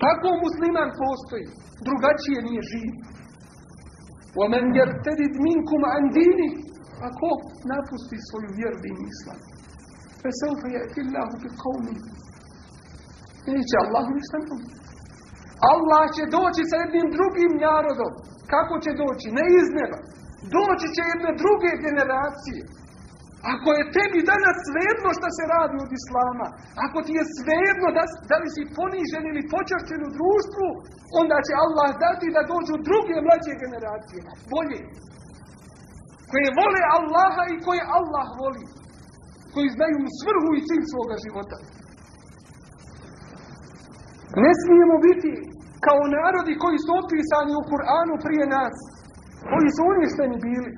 Tako 0.03 0.29
musliman 0.45 0.89
postoji, 1.03 1.45
drugačije 1.87 2.39
nije 2.47 2.61
živ. 2.71 2.91
وَمَنْ 4.39 4.63
يَرْتَدِدْ 4.79 5.33
مِنْكُمْ 5.47 5.81
عَنْ 5.93 6.03
دِينِهِ 6.17 6.51
Ako 7.09 7.29
napusti 7.71 8.17
svoju 8.27 8.49
vjeru 8.59 8.77
din 8.85 8.97
islam. 9.13 9.39
فَسَوْفَ 10.21 10.61
يَأْتِ 10.77 10.95
اللَّهُ 11.03 11.29
بِقَوْمٍ 11.43 11.85
Neće 13.47 13.75
Allah 13.83 14.05
ništa 14.17 14.37
drugo. 14.45 14.67
Allah 15.73 16.03
će 16.15 16.23
doći 16.37 16.63
sa 16.69 16.75
jednim 16.83 17.07
drugim 17.17 17.51
narodom. 17.67 18.11
Kako 18.53 18.75
će 18.83 18.91
doći? 19.03 19.27
Ne 19.39 19.45
iz 19.59 19.67
neba. 19.79 19.99
Doći 20.55 20.87
će 20.95 21.01
jedne 21.11 21.31
druge 21.41 21.71
generacije. 21.85 22.61
Ako 23.54 23.68
je 23.78 23.90
tebi 23.96 24.20
danas 24.32 24.56
svejedno 24.68 25.08
šta 25.18 25.28
se 25.36 25.44
radi 25.54 25.76
od 25.84 25.90
Islama, 26.00 26.46
ako 26.86 26.98
ti 27.06 27.12
je 27.18 27.24
svejedno 27.38 27.88
da, 27.96 28.04
da 28.30 28.36
li 28.42 28.48
si 28.54 28.62
ponižen 28.78 29.24
ili 29.26 29.50
počašćen 29.54 30.00
u 30.04 30.14
društvu, 30.18 30.68
onda 31.20 31.36
će 31.46 31.52
Allah 31.64 31.90
dati 32.06 32.26
da 32.36 32.50
dođu 32.52 32.74
druge 32.88 33.16
mlađe 33.26 33.54
generacije. 33.64 34.20
Bolje. 34.52 34.80
Koje 36.30 36.56
vole 36.60 36.82
Allaha 36.96 37.44
i 37.54 37.56
koje 37.66 37.82
Allah 37.98 38.28
voli. 38.40 38.64
Koji 39.54 39.68
znaju 39.76 39.96
svrhu 40.20 40.50
i 40.54 40.64
cilj 40.68 40.84
svoga 40.92 41.16
života. 41.24 41.58
Ne 44.44 44.52
smijemo 44.62 44.96
biti 45.08 45.32
kao 45.86 46.00
narodi 46.16 46.54
koji 46.64 46.78
su 46.84 46.90
opisani 47.02 47.52
u 47.60 47.66
Kur'anu 47.70 48.14
prije 48.24 48.46
nas, 48.56 48.76
koji 49.50 49.68
su 49.76 49.80
uništeni 49.92 50.36
bili. 50.46 50.70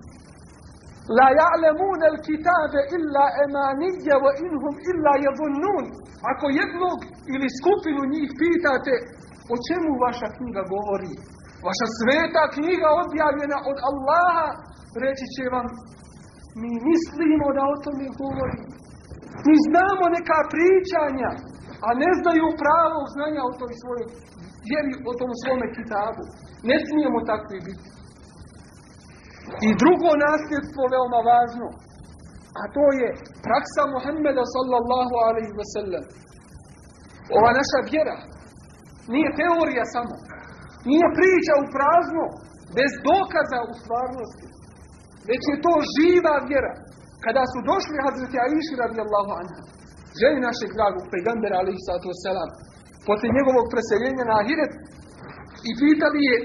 Al 1.08 2.16
kitabe 2.28 2.80
illa 2.96 3.24
emanije 3.44 4.14
wa 4.24 4.32
inhum 4.46 4.74
illa 4.90 5.12
yadunnun. 5.24 5.84
Ako 6.30 6.46
jednog 6.60 6.98
ili 7.34 7.48
skupinu 7.58 8.02
njih 8.14 8.28
pitate 8.40 8.94
o 9.52 9.54
čemu 9.66 9.90
vaša 10.04 10.28
knjiga 10.36 10.62
govori, 10.74 11.12
vaša 11.66 11.86
sveta 11.98 12.42
knjiga 12.56 12.88
objavljena 13.04 13.58
od 13.70 13.78
Allaha, 13.90 14.48
reći 15.04 15.26
će 15.34 15.44
vam 15.54 15.66
mi 16.60 16.70
mislimo 16.88 17.46
da 17.56 17.62
o 17.72 17.76
tome 17.84 18.06
govori. 18.22 18.60
Mi 19.46 19.56
znamo 19.68 20.04
neka 20.16 20.38
pričanja, 20.54 21.30
a 21.86 21.88
ne 22.02 22.10
znaju 22.20 22.46
pravog 22.62 23.04
znanja 23.14 23.42
o 23.44 23.56
toj 23.60 23.72
svojoj 23.80 24.06
vjeri, 24.68 24.92
o 25.10 25.12
tom 25.20 25.30
svome 25.42 25.66
kitabu. 25.76 26.22
Ne 26.68 26.76
smijemo 26.86 27.18
takvi 27.32 27.58
biti. 27.68 27.88
I 29.66 29.70
drugo 29.82 30.10
nasljedstvo 30.26 30.82
veoma 30.94 31.20
važno, 31.30 31.68
a 32.60 32.62
to 32.76 32.84
je 33.00 33.08
praksa 33.46 33.82
Muhammeda 33.94 34.44
sallallahu 34.54 35.14
alaihi 35.26 35.54
wa 35.60 35.66
sallam. 35.74 36.04
Ova 37.36 37.50
naša 37.60 37.80
vjera 37.90 38.16
nije 39.14 39.36
teorija 39.40 39.84
samo. 39.94 40.14
Nije 40.90 41.16
priča 41.18 41.52
u 41.62 41.64
prazno, 41.76 42.24
bez 42.78 42.90
dokaza 43.10 43.58
u 43.70 43.72
stvarnosti. 43.80 44.46
Već 45.30 45.42
je 45.50 45.62
to 45.66 45.72
živa 45.94 46.34
vjera. 46.50 46.74
Kada 47.26 47.42
su 47.52 47.58
došli 47.70 48.04
Hazreti 48.06 48.36
Aiši 48.44 48.74
radijallahu 48.84 49.32
anha, 49.40 49.60
ženi 50.20 50.40
našeg 50.48 50.70
dragog 50.78 51.04
pejgambera 51.12 51.56
alaihi 51.62 51.84
sallatu 51.86 52.08
wasalam, 52.12 52.50
poslije 53.06 53.36
njegovog 53.38 53.66
preseljenja 53.72 54.24
na 54.26 54.34
Ahiret, 54.40 54.72
i 55.68 55.70
pitali 55.82 56.20
je 56.30 56.36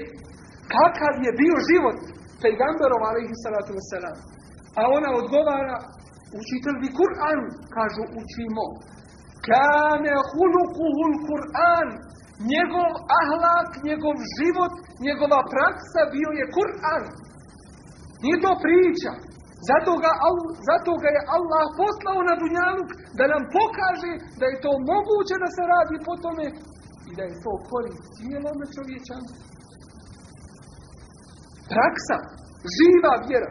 kakav 0.76 1.14
je 1.26 1.32
bio 1.42 1.56
život 1.70 1.98
pejgamberov 2.42 3.02
alaihi 3.10 3.34
sallatu 3.44 3.72
wasalam. 3.78 4.16
A 4.80 4.82
ona 4.96 5.10
odgovara, 5.20 5.76
učite 6.38 6.70
li 6.80 6.88
Kur'an? 7.00 7.40
Kažu, 7.76 8.04
učimo. 8.20 8.66
Kane 9.48 10.14
hulukuhul 10.30 11.14
Kur'an. 11.28 11.88
Njegov 12.52 12.90
ahlak, 13.20 13.70
njegov 13.88 14.16
život, 14.36 14.74
njegova 15.06 15.40
praksa 15.54 16.00
bio 16.14 16.30
je 16.40 16.44
Kur'an. 16.56 17.04
Nije 18.22 18.36
to 18.44 18.52
priča. 18.64 19.12
Zato 19.70 19.92
ga, 20.02 20.12
zato 20.70 20.92
ga 21.02 21.08
je 21.16 21.26
Allah 21.36 21.64
poslao 21.80 22.20
na 22.28 22.34
Dunjaluk 22.40 22.90
da 23.18 23.24
nam 23.32 23.42
pokaže 23.56 24.12
da 24.40 24.44
je 24.50 24.60
to 24.64 24.72
moguće 24.90 25.34
da 25.42 25.48
se 25.56 25.62
radi 25.74 25.96
po 26.06 26.14
tome 26.24 26.46
i 27.10 27.12
da 27.18 27.24
je 27.30 27.36
to 27.44 27.52
korist 27.70 28.04
cijelome 28.16 28.64
čovječanstvu. 28.76 29.53
Praksa, 31.72 32.16
živa 32.76 33.14
vjera, 33.26 33.50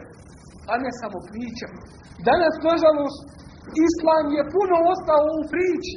a 0.70 0.72
ne 0.84 0.90
samo 1.00 1.18
priča. 1.30 1.66
Danas, 2.28 2.54
nažalost, 2.70 3.20
Islam 3.88 4.24
je 4.36 4.42
puno 4.56 4.76
ostao 4.92 5.24
u 5.40 5.42
priči. 5.52 5.96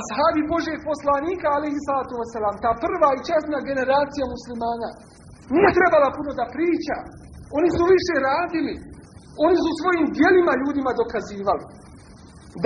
Ashabi 0.00 0.42
Božeg 0.52 0.78
poslanika, 0.90 1.46
ali 1.56 1.68
i 1.70 1.82
sallatu 1.86 2.14
wasalam, 2.20 2.56
ta 2.64 2.72
prva 2.84 3.10
i 3.14 3.24
časna 3.28 3.58
generacija 3.70 4.24
muslimana, 4.34 4.90
nije 5.54 5.70
trebala 5.78 6.08
puno 6.18 6.30
da 6.40 6.52
priča. 6.56 6.96
Oni 7.56 7.68
su 7.76 7.82
više 7.94 8.14
radili. 8.30 8.74
Oni 9.44 9.56
su 9.64 9.70
svojim 9.80 10.06
dijelima 10.16 10.52
ljudima 10.62 10.92
dokazivali. 11.02 11.64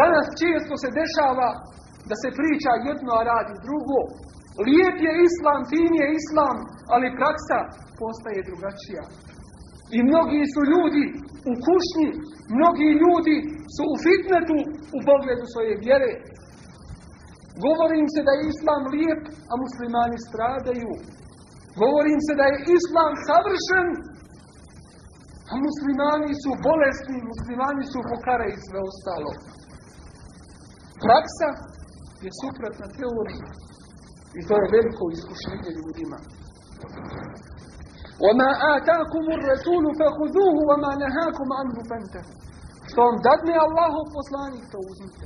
Danas 0.00 0.26
često 0.40 0.74
se 0.82 0.88
dešava 1.00 1.48
da 2.08 2.14
se 2.22 2.28
priča 2.38 2.70
jedno, 2.88 3.10
a 3.16 3.26
radi 3.32 3.54
drugo. 3.66 3.98
Lijep 4.66 4.96
je 5.06 5.12
islam, 5.28 5.60
fin 5.72 5.92
je 6.02 6.06
islam, 6.20 6.56
ali 6.94 7.16
praksa 7.20 7.58
postaje 8.02 8.46
drugačija. 8.48 9.04
I 9.96 9.98
mnogi 10.10 10.40
su 10.52 10.60
ljudi 10.72 11.04
u 11.50 11.52
kušnji, 11.66 12.08
mnogi 12.56 12.88
ljudi 13.02 13.36
su 13.74 13.82
u 13.92 13.96
fitnetu 14.04 14.58
u 14.96 14.98
pogledu 15.10 15.44
svoje 15.54 15.72
vjere. 15.84 16.12
Govorim 17.66 18.06
se 18.14 18.20
da 18.26 18.32
je 18.34 18.48
islam 18.54 18.82
lijep, 18.94 19.22
a 19.50 19.52
muslimani 19.64 20.18
stradaju. 20.26 20.90
Govorim 21.82 22.20
se 22.26 22.32
da 22.40 22.44
je 22.48 22.64
islam 22.78 23.12
savršen, 23.28 23.88
a 25.50 25.54
muslimani 25.66 26.32
su 26.42 26.50
bolesni, 26.68 27.18
muslimani 27.32 27.84
su 27.92 27.98
pokare 28.12 28.46
i 28.50 28.62
sve 28.66 28.78
ostalo. 28.90 29.30
Praksa 31.04 31.48
je 32.24 32.30
suprotna 32.42 32.86
teoriji. 32.98 33.44
I 34.38 34.40
to 34.48 34.54
je 34.60 34.72
veliko 34.76 35.04
iskušenje 35.16 35.70
ljudima. 35.78 36.18
وَمَا 38.25 38.49
آتَاكُمُ 38.75 39.25
الرَّسُولُ 39.37 39.85
فَخُذُوهُ 39.99 40.55
وَمَا 40.69 40.91
نَهَاكُمْ 41.03 41.47
عَنْهُ 41.59 41.77
فَانْتَهُ 41.89 42.25
Što 42.89 42.99
vam 43.07 43.17
dadne 43.27 43.55
Allahov 43.65 44.05
poslanik, 44.17 44.63
to 44.73 44.79
uzmite. 44.91 45.25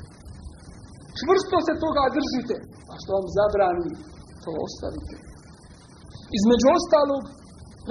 Čvrsto 1.19 1.57
se 1.67 1.73
toga 1.85 2.03
držite. 2.17 2.55
A 2.91 2.93
što 3.01 3.11
vam 3.17 3.27
zabrani, 3.37 3.91
to 4.43 4.51
ostavite. 4.65 5.15
Između 6.37 6.67
ostalog, 6.77 7.23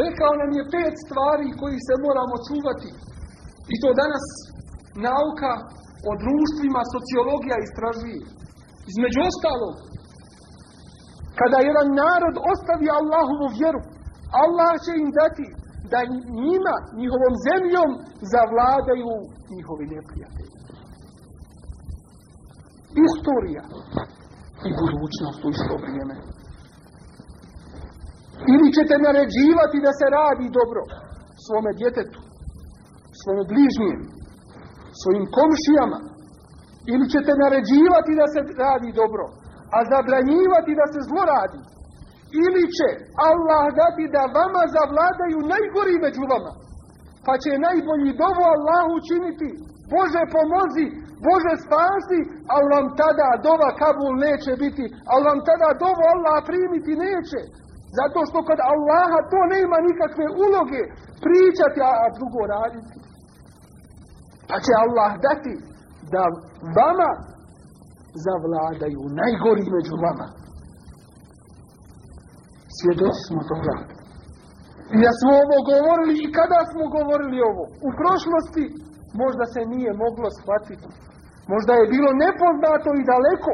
rekao 0.04 0.32
nam 0.42 0.50
je 0.58 0.70
pet 0.74 0.94
stvari 1.04 1.48
koji 1.60 1.78
se 1.86 1.94
moramo 2.06 2.36
čuvati. 2.48 2.90
I 3.72 3.74
to 3.82 3.88
danas 4.02 4.26
nauka 5.08 5.52
o 6.10 6.12
društvima, 6.24 6.82
sociologija 6.94 7.56
istražuje. 7.60 8.22
Između 8.90 9.20
ostalog, 9.30 9.74
kada 11.40 11.58
jedan 11.68 11.88
narod 12.02 12.36
ostavi 12.52 12.86
Allahovu 13.00 13.46
vjeru, 13.58 13.80
Allah 14.43 14.71
će 14.85 14.91
im 15.03 15.09
dati 15.21 15.45
da 15.91 15.99
njima, 16.43 16.75
njihovom 17.01 17.33
zemljom, 17.47 17.89
zavladaju 18.33 19.11
njihovi 19.55 19.85
neprijatelji. 19.95 20.53
Istorija 23.07 23.63
i 24.67 24.69
budućnost 24.79 25.39
u 25.45 25.49
isto 25.55 25.75
vrijeme. 25.83 26.15
Ili 28.53 28.67
ćete 28.77 28.95
naređivati 29.07 29.77
da 29.85 29.91
se 29.99 30.05
radi 30.19 30.47
dobro 30.59 30.81
svome 31.45 31.71
djetetu, 31.81 32.19
svome 33.21 33.43
bližnjem, 33.51 33.99
svojim 35.01 35.25
komšijama. 35.37 35.99
Ili 36.93 37.05
ćete 37.13 37.31
naređivati 37.43 38.11
da 38.21 38.25
se 38.33 38.39
radi 38.65 38.89
dobro, 39.01 39.25
a 39.75 39.77
zabranjivati 39.93 40.71
da 40.79 40.85
se 40.93 40.99
zlo 41.09 41.21
radi. 41.35 41.59
Ili 42.43 42.63
će 42.77 42.89
Allah 43.29 43.63
dati 43.81 44.03
da 44.15 44.23
vama 44.39 44.63
zavladaju 44.77 45.39
najgori 45.53 45.95
među 46.05 46.23
vama. 46.33 46.53
Pa 47.25 47.33
će 47.43 47.63
najbolji 47.67 48.11
dovo 48.23 48.43
Allahu 48.55 48.91
učiniti. 49.01 49.49
Bože 49.93 50.23
pomozi, 50.35 50.85
Bože 51.27 51.53
spasi, 51.65 52.19
ali 52.53 52.65
vam 52.75 52.87
tada 53.01 53.29
dova 53.47 53.69
Kabul 53.81 54.13
neće 54.27 54.51
biti, 54.63 54.85
ali 55.11 55.23
vam 55.29 55.39
tada 55.49 55.69
dovo 55.85 56.03
Allah 56.13 56.37
primiti 56.49 56.91
neće. 57.05 57.41
Zato 57.97 58.19
što 58.27 58.37
kod 58.49 58.59
Allaha 58.73 59.19
to 59.31 59.39
nema 59.55 59.77
nikakve 59.89 60.25
uloge 60.45 60.81
pričati, 61.25 61.79
a 62.03 62.07
drugo 62.17 62.41
raditi. 62.55 62.97
Pa 64.49 64.55
će 64.65 64.71
Allah 64.85 65.11
dati 65.27 65.53
da 66.13 66.23
vama 66.77 67.11
zavladaju 68.25 69.01
najgori 69.21 69.65
među 69.75 69.95
vama. 70.05 70.27
Svjedoci 72.79 73.21
smo 73.29 73.41
toga. 73.51 73.75
I 74.93 74.95
da 75.03 75.11
smo 75.19 75.31
ovo 75.43 75.57
govorili 75.71 76.13
i 76.19 76.31
kada 76.37 76.59
smo 76.71 76.83
govorili 76.97 77.37
ovo? 77.49 77.63
U 77.87 77.89
prošlosti 78.01 78.65
možda 79.23 79.45
se 79.53 79.61
nije 79.73 79.91
moglo 80.03 80.27
shvatiti. 80.39 80.89
Možda 81.53 81.73
je 81.77 81.91
bilo 81.95 82.11
nepoznato 82.25 82.89
i 82.95 83.07
daleko. 83.11 83.53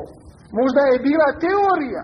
Možda 0.60 0.82
je 0.92 1.04
bila 1.08 1.30
teorija. 1.46 2.04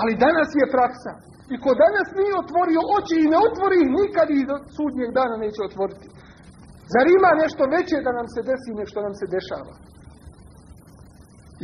Ali 0.00 0.20
danas 0.26 0.48
je 0.60 0.72
praksa. 0.76 1.12
I 1.52 1.54
ko 1.64 1.70
danas 1.84 2.08
nije 2.18 2.40
otvorio 2.42 2.80
oči 2.96 3.16
i 3.20 3.30
ne 3.32 3.38
otvori 3.48 3.76
ih 3.80 3.90
nikad 4.00 4.26
i 4.30 4.48
do 4.50 4.56
sudnjeg 4.76 5.10
dana 5.18 5.36
neće 5.44 5.60
otvoriti. 5.68 6.06
Zar 6.92 7.06
ima 7.18 7.30
nešto 7.42 7.62
veće 7.74 7.96
da 8.06 8.12
nam 8.18 8.26
se 8.34 8.40
desi 8.48 8.70
nego 8.76 8.90
što 8.92 9.00
nam 9.06 9.14
se 9.20 9.26
dešava? 9.36 9.74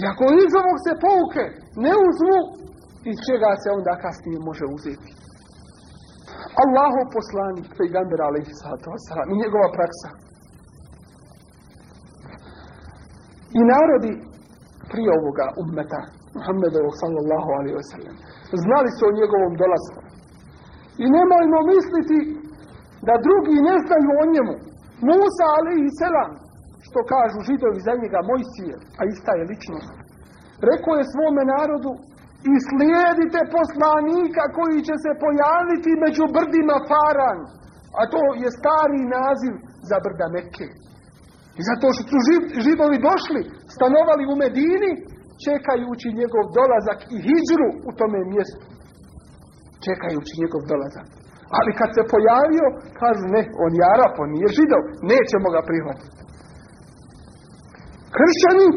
I 0.01 0.03
ako 0.11 0.25
iz 0.45 0.53
ovog 0.61 0.77
se 0.87 0.93
pouke 1.07 1.45
ne 1.85 1.93
uzmu, 2.09 2.39
iz 3.11 3.19
čega 3.29 3.51
se 3.63 3.69
onda 3.79 3.93
kasnije 4.05 4.39
može 4.49 4.65
uzeti? 4.77 5.11
Allahov 6.65 7.07
poslanik, 7.17 7.67
pejgamber 7.79 8.21
alaihi 8.29 8.53
sallatu 8.61 8.89
i 9.33 9.35
njegova 9.43 9.69
praksa. 9.77 10.11
I 13.59 13.61
narodi 13.73 14.13
prije 14.91 15.11
ovoga 15.21 15.47
ummeta, 15.63 16.01
Muhammedovog 16.37 16.95
sallallahu 17.03 17.51
alaihi 17.59 17.77
wa 17.81 17.87
sallam, 17.93 18.17
znali 18.65 18.91
su 18.97 19.03
o 19.07 19.17
njegovom 19.21 19.53
dolasku. 19.63 20.01
I 21.05 21.07
nemojmo 21.17 21.59
misliti 21.73 22.19
da 23.09 23.15
drugi 23.27 23.57
ne 23.69 23.77
znaju 23.85 24.11
o 24.23 24.25
njemu. 24.35 24.55
Musa 25.09 25.47
alaihi 25.59 25.97
selam, 26.01 26.33
što 26.87 27.01
kažu 27.15 27.39
židovi 27.49 27.81
za 27.89 27.95
njega 28.03 28.21
Mojsije, 28.31 28.75
a 29.01 29.03
ista 29.13 29.33
je 29.39 29.49
ličnost. 29.51 29.95
Rekao 30.71 30.95
je 30.97 31.11
svome 31.13 31.43
narodu 31.55 31.93
i 32.53 32.55
slijedite 32.69 33.41
poslanika 33.57 34.45
koji 34.59 34.79
će 34.89 34.97
se 35.05 35.13
pojaviti 35.25 36.03
među 36.05 36.25
brdima 36.37 36.77
Faran. 36.91 37.39
A 38.01 38.03
to 38.13 38.23
je 38.43 38.49
stari 38.59 39.03
naziv 39.19 39.55
za 39.91 39.97
brda 40.05 40.27
Mekke. 40.35 40.69
I 41.59 41.61
zato 41.71 41.87
što 41.95 42.03
su 42.11 42.19
židovi 42.67 42.97
došli, 43.09 43.43
stanovali 43.77 44.25
u 44.33 44.35
Medini, 44.43 44.93
čekajući 45.45 46.19
njegov 46.21 46.45
dolazak 46.59 47.01
i 47.15 47.17
hijđru 47.27 47.69
u 47.89 47.91
tome 47.99 48.19
mjestu. 48.33 48.65
Čekajući 49.87 50.33
njegov 50.43 50.63
dolazak. 50.73 51.07
Ali 51.59 51.71
kad 51.81 51.91
se 51.97 52.03
pojavio, 52.15 52.67
kažu 53.01 53.25
ne, 53.35 53.43
on 53.65 53.73
je 53.79 53.85
Arap, 53.95 54.15
on 54.23 54.31
nije 54.35 54.49
židov, 54.59 54.83
nećemo 55.13 55.49
ga 55.55 55.61
prihvatiti. 55.69 56.17
Kršćani, 58.17 58.69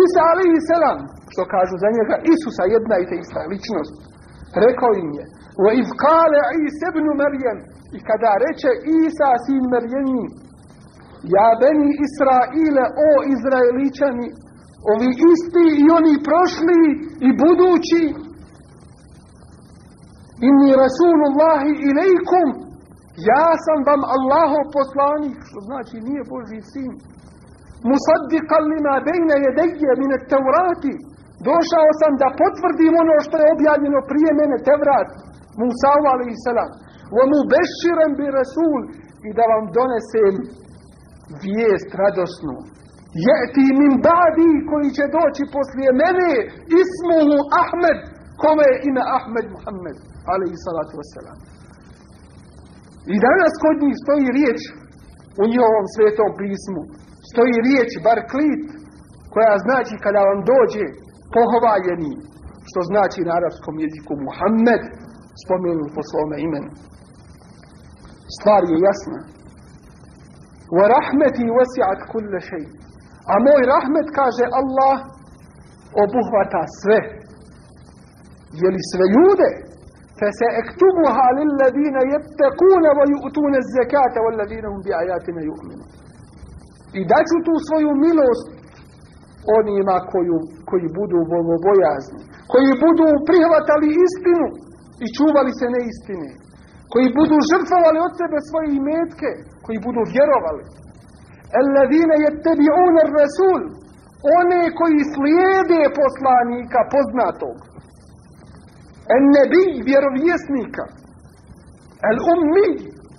Isa 0.00 0.20
ali 0.30 0.44
i 0.56 0.58
selam, 0.68 0.98
što 1.32 1.42
kažu 1.54 1.74
za 1.84 1.88
njega 1.96 2.16
Isusa 2.32 2.64
jedna 2.74 2.96
i 2.98 3.08
te 3.08 3.16
ista 3.22 3.42
ličnost, 3.52 3.94
rekao 4.64 4.92
im 5.02 5.10
je, 5.18 5.24
o 5.64 5.66
izkale 5.82 6.40
Isa 6.66 6.86
ibn 6.90 7.06
Marijem, 7.20 7.58
i 7.96 7.98
kada 8.08 8.32
reče 8.44 8.70
Isa 9.02 9.30
sin 9.44 9.64
Marijemi, 9.72 10.24
ja 11.36 11.48
beni 11.62 11.88
Israile, 12.06 12.84
o 13.08 13.10
Izraeličani, 13.34 14.28
ovi 14.92 15.10
isti 15.32 15.66
i 15.82 15.84
oni 15.98 16.14
prošli 16.28 16.80
i 17.26 17.28
budući, 17.42 18.02
inni 20.48 20.70
Rasulullahi 20.84 21.72
ilaikum, 21.88 22.48
ja 23.30 23.48
sam 23.64 23.78
vam 23.88 24.02
Allahov 24.16 24.64
poslanik, 24.78 25.38
što 25.48 25.58
znači 25.68 25.96
nije 26.06 26.22
Boži 26.32 26.60
sin, 26.72 26.92
musaddiqan 27.90 28.64
lima 28.72 28.94
bejne 29.08 29.36
jedeje 29.46 29.90
mine 30.02 30.18
tevrati, 30.32 30.92
došao 31.48 31.90
sam 32.00 32.12
da 32.22 32.28
potvrdim 32.42 32.92
ono 33.02 33.16
što 33.26 33.36
je 33.40 33.52
objavljeno 33.56 33.98
prije 34.10 34.30
mene 34.40 34.56
Tevrat, 34.68 35.08
Musa 35.60 35.92
alaihi 36.12 36.42
salam, 36.48 36.70
wa 37.16 37.24
mu 37.30 37.38
beširen 37.52 38.12
bi 38.18 38.26
Rasul, 38.38 38.80
i 39.28 39.30
da 39.38 39.44
vam 39.52 39.64
donesem 39.78 40.34
vijest 41.44 41.90
radosnu. 42.02 42.56
Jeti 43.28 43.66
min 43.80 43.94
badi 44.08 44.50
koji 44.70 44.88
će 44.96 45.04
doći 45.18 45.42
poslije 45.56 45.90
mene, 46.02 46.30
ismuhu 46.82 47.36
Ahmed, 47.62 47.98
kome 48.42 48.64
je 48.70 48.76
ime 48.88 49.02
Ahmed 49.18 49.46
Muhammed, 49.54 49.96
alaihi 50.32 50.62
salatu 50.66 50.94
wasalam. 51.00 51.38
I 53.14 53.16
danas 53.26 53.52
kod 53.64 53.76
njih 53.84 53.96
stoji 54.04 54.28
riječ 54.38 54.60
u 55.40 55.42
njihovom 55.52 55.86
svetom 55.94 56.30
pismu. 56.40 56.82
Stoji 57.30 57.56
riječ, 57.66 57.90
bar 58.06 58.20
klit, 58.32 58.64
koja 59.32 59.54
znači 59.66 59.94
kada 60.04 60.20
vam 60.30 60.40
dođe 60.52 60.84
pohvaljeni, 61.36 62.12
što 62.68 62.80
znači 62.90 63.20
na 63.28 63.32
arapskom 63.38 63.74
jeziku 63.84 64.12
Muhammed, 64.26 64.82
spomenut 65.42 65.90
po 65.96 66.02
svome 66.10 66.36
imenu. 66.46 66.70
Stvar 68.36 68.62
je 68.70 68.76
jasna. 68.88 69.20
Wa 70.76 70.84
rahmeti 70.96 71.44
wasi'at 71.58 72.00
kulle 72.12 72.40
šej. 72.48 72.64
A 73.32 73.34
moj 73.46 73.62
rahmet, 73.74 74.08
kaže 74.20 74.44
Allah, 74.60 74.96
obuhvata 76.04 76.62
sve. 76.80 76.98
Je 78.60 78.68
li 78.74 78.82
sve 78.90 79.06
ljude? 79.16 79.50
فسأكتبها 80.22 81.26
للذين 81.38 81.96
يتقون 82.14 82.84
ويؤتون 82.98 83.52
الزكاة 83.62 84.14
والذين 84.24 84.64
هم 84.72 84.80
بآياتنا 84.86 85.40
يؤمنون 85.50 85.90
I 87.00 87.02
daću 87.12 87.36
tu 87.46 87.54
svoju 87.66 87.90
milost 88.06 88.51
onima 89.58 89.96
koju, 90.12 90.38
koji 90.68 90.86
budu 90.98 91.18
bogobojazni, 91.32 92.22
koji 92.52 92.80
budu 92.84 93.06
prihvatali 93.28 93.88
istinu 94.06 94.46
i 95.04 95.06
čuvali 95.16 95.52
se 95.60 95.66
neistine, 95.74 96.30
koji 96.92 97.16
budu 97.18 97.36
žrtvovali 97.50 97.98
od 98.06 98.12
sebe 98.20 98.38
svoje 98.48 98.68
imetke, 98.80 99.30
koji 99.64 99.78
budu 99.86 100.02
vjerovali. 100.14 100.64
Alladine 101.60 102.16
jettebi'un 102.24 102.94
rasul 103.20 103.60
one 104.40 104.62
koji 104.78 105.00
slijede 105.12 105.82
poslanika 106.00 106.80
poznatog. 106.94 107.56
En 109.14 109.22
nebi 109.36 109.64
vjerovjesnika. 109.88 110.84
El 112.08 112.18
ummi 112.34 112.68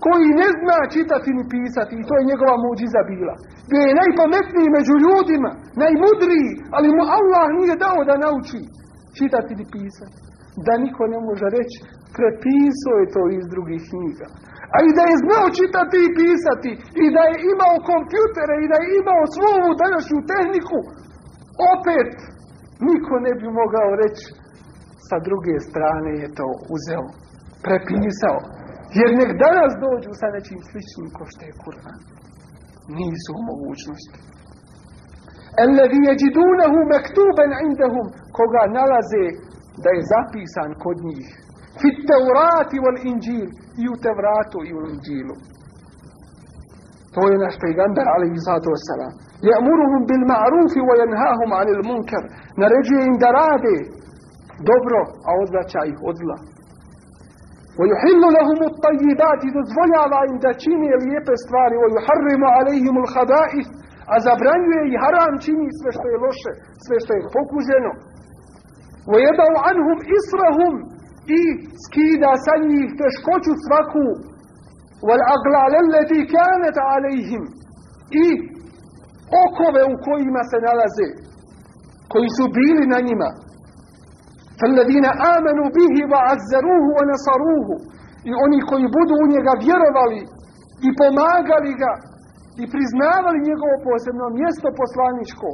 koji 0.06 0.28
ne 0.42 0.50
zna 0.60 0.80
čitati 0.96 1.30
ni 1.38 1.44
pisati 1.54 1.94
i 1.98 2.06
to 2.08 2.14
je 2.18 2.30
njegova 2.32 2.56
muđiza 2.66 3.02
bila. 3.12 3.36
Gdje 3.68 3.82
je 3.88 4.00
najpametniji 4.02 4.76
među 4.78 4.96
ljudima, 5.06 5.52
najmudriji, 5.84 6.50
ali 6.76 6.88
mu 6.96 7.04
Allah 7.18 7.46
nije 7.58 7.76
dao 7.86 8.00
da 8.10 8.24
nauči 8.26 8.62
čitati 9.18 9.52
ni 9.60 9.66
pisati. 9.76 10.18
Da 10.66 10.74
niko 10.84 11.04
ne 11.14 11.20
može 11.28 11.48
reći, 11.58 11.78
prepisao 12.18 12.96
je 13.02 13.12
to 13.16 13.24
iz 13.38 13.46
drugih 13.54 13.82
knjiga. 13.90 14.28
A 14.76 14.78
i 14.88 14.90
da 14.98 15.04
je 15.08 15.22
znao 15.26 15.48
čitati 15.60 15.98
i 16.04 16.14
pisati, 16.22 16.72
i 17.04 17.06
da 17.16 17.24
je 17.32 17.36
imao 17.54 17.86
kompjutere, 17.92 18.56
i 18.60 18.70
da 18.72 18.78
je 18.82 18.88
imao 19.02 19.24
svu 19.34 19.48
ovu 19.58 19.72
današnju 19.84 20.20
tehniku, 20.34 20.80
opet 21.74 22.12
niko 22.88 23.14
ne 23.26 23.34
bi 23.40 23.48
mogao 23.62 23.90
reći 24.04 24.28
sa 25.08 25.18
druge 25.28 25.56
strane 25.70 26.12
je 26.24 26.28
to 26.40 26.48
uzeo, 26.76 27.06
prepisao. 27.66 28.40
Jer 29.00 29.10
nek 29.22 29.32
danas 29.46 29.72
dođu 29.86 30.12
sa 30.22 30.28
nečim 30.36 30.60
sličnim 30.70 31.08
ko 31.16 31.24
što 31.32 31.42
je 31.48 31.60
Kur'an. 31.64 32.00
ميزه 32.90 33.36
موجود 33.50 34.02
الذي 35.66 36.00
يجدونه 36.10 36.74
مكتوبا 36.96 37.46
عندهم. 37.62 38.06
كوغا 38.38 38.64
نلزي 38.78 39.26
داي 39.84 40.00
زابيسان 40.12 40.72
كودني. 40.84 41.22
في 41.80 41.88
التوراة 41.94 42.72
والإنجيل. 42.84 43.50
يو 43.86 43.94
توراتو 44.06 44.60
يو 44.72 44.80
إنجيلو 44.92 45.36
تو 47.14 47.24
يناش 47.34 47.56
بيغمبر 47.64 48.06
عليه 48.16 48.34
الصلاة 48.40 48.66
والسلام. 48.74 49.14
يأمرهم 49.50 50.02
بالمعروف 50.10 50.74
وينهاهم 50.88 51.50
عن 51.60 51.68
المنكر. 51.76 52.24
نرجي 52.62 52.98
إن 53.08 53.14
درابي 53.24 53.80
دوبرو 54.68 55.04
أوضلا 55.34 55.64
شايف 55.74 55.98
أوضلا 56.08 56.38
ويحل 57.79 58.23
لهم 58.39 58.61
الطيبات 58.71 59.41
dozvoljava 59.57 60.21
im 60.31 60.37
da 60.45 60.51
čine 60.63 60.91
lijepe 61.05 61.35
stvari 61.45 61.77
ويحرم 61.83 62.43
عليهم 62.57 62.95
الخبائث 63.05 63.69
a 64.15 64.17
zabranjuje 64.27 64.83
i 64.93 64.95
haram 65.03 65.35
čini 65.45 65.67
sve 65.79 65.91
što 65.97 66.07
je 66.13 66.19
loše, 66.27 66.53
sve 66.85 66.97
što 67.03 67.13
je 67.19 67.23
pokuženo. 67.37 67.93
ويدع 69.13 69.51
عنهم 69.67 69.99
إصرهم 70.19 70.75
i 71.39 71.41
skida 71.85 72.33
sa 72.47 72.55
njih 72.69 72.89
teškoću 73.01 73.53
svaku 73.65 74.07
والأغلال 75.07 75.73
التي 75.85 76.21
كانت 76.37 76.77
عليهم 76.91 77.43
i 78.25 78.27
okove 79.45 79.83
u 79.93 79.95
kojima 80.07 80.43
se 80.51 80.59
nalaze 80.69 81.09
koji 82.13 82.29
su 82.37 82.45
bili 82.59 82.85
na 82.95 82.99
njima 83.09 83.31
فالذين 84.61 85.07
آمنوا 85.35 85.69
به 85.77 85.95
وعزروه 86.13 86.85
ونصروه 86.97 87.69
i 88.31 88.33
oni 88.45 88.59
koji 88.71 88.87
budu 88.99 89.15
u 89.25 89.27
njega 89.35 89.53
vjerovali 89.67 90.21
i 90.87 90.89
pomagali 91.01 91.73
ga 91.83 91.93
i 92.63 92.65
priznavali 92.75 93.47
njegovo 93.49 93.77
posebno 93.89 94.27
mjesto 94.41 94.69
poslaničko 94.81 95.49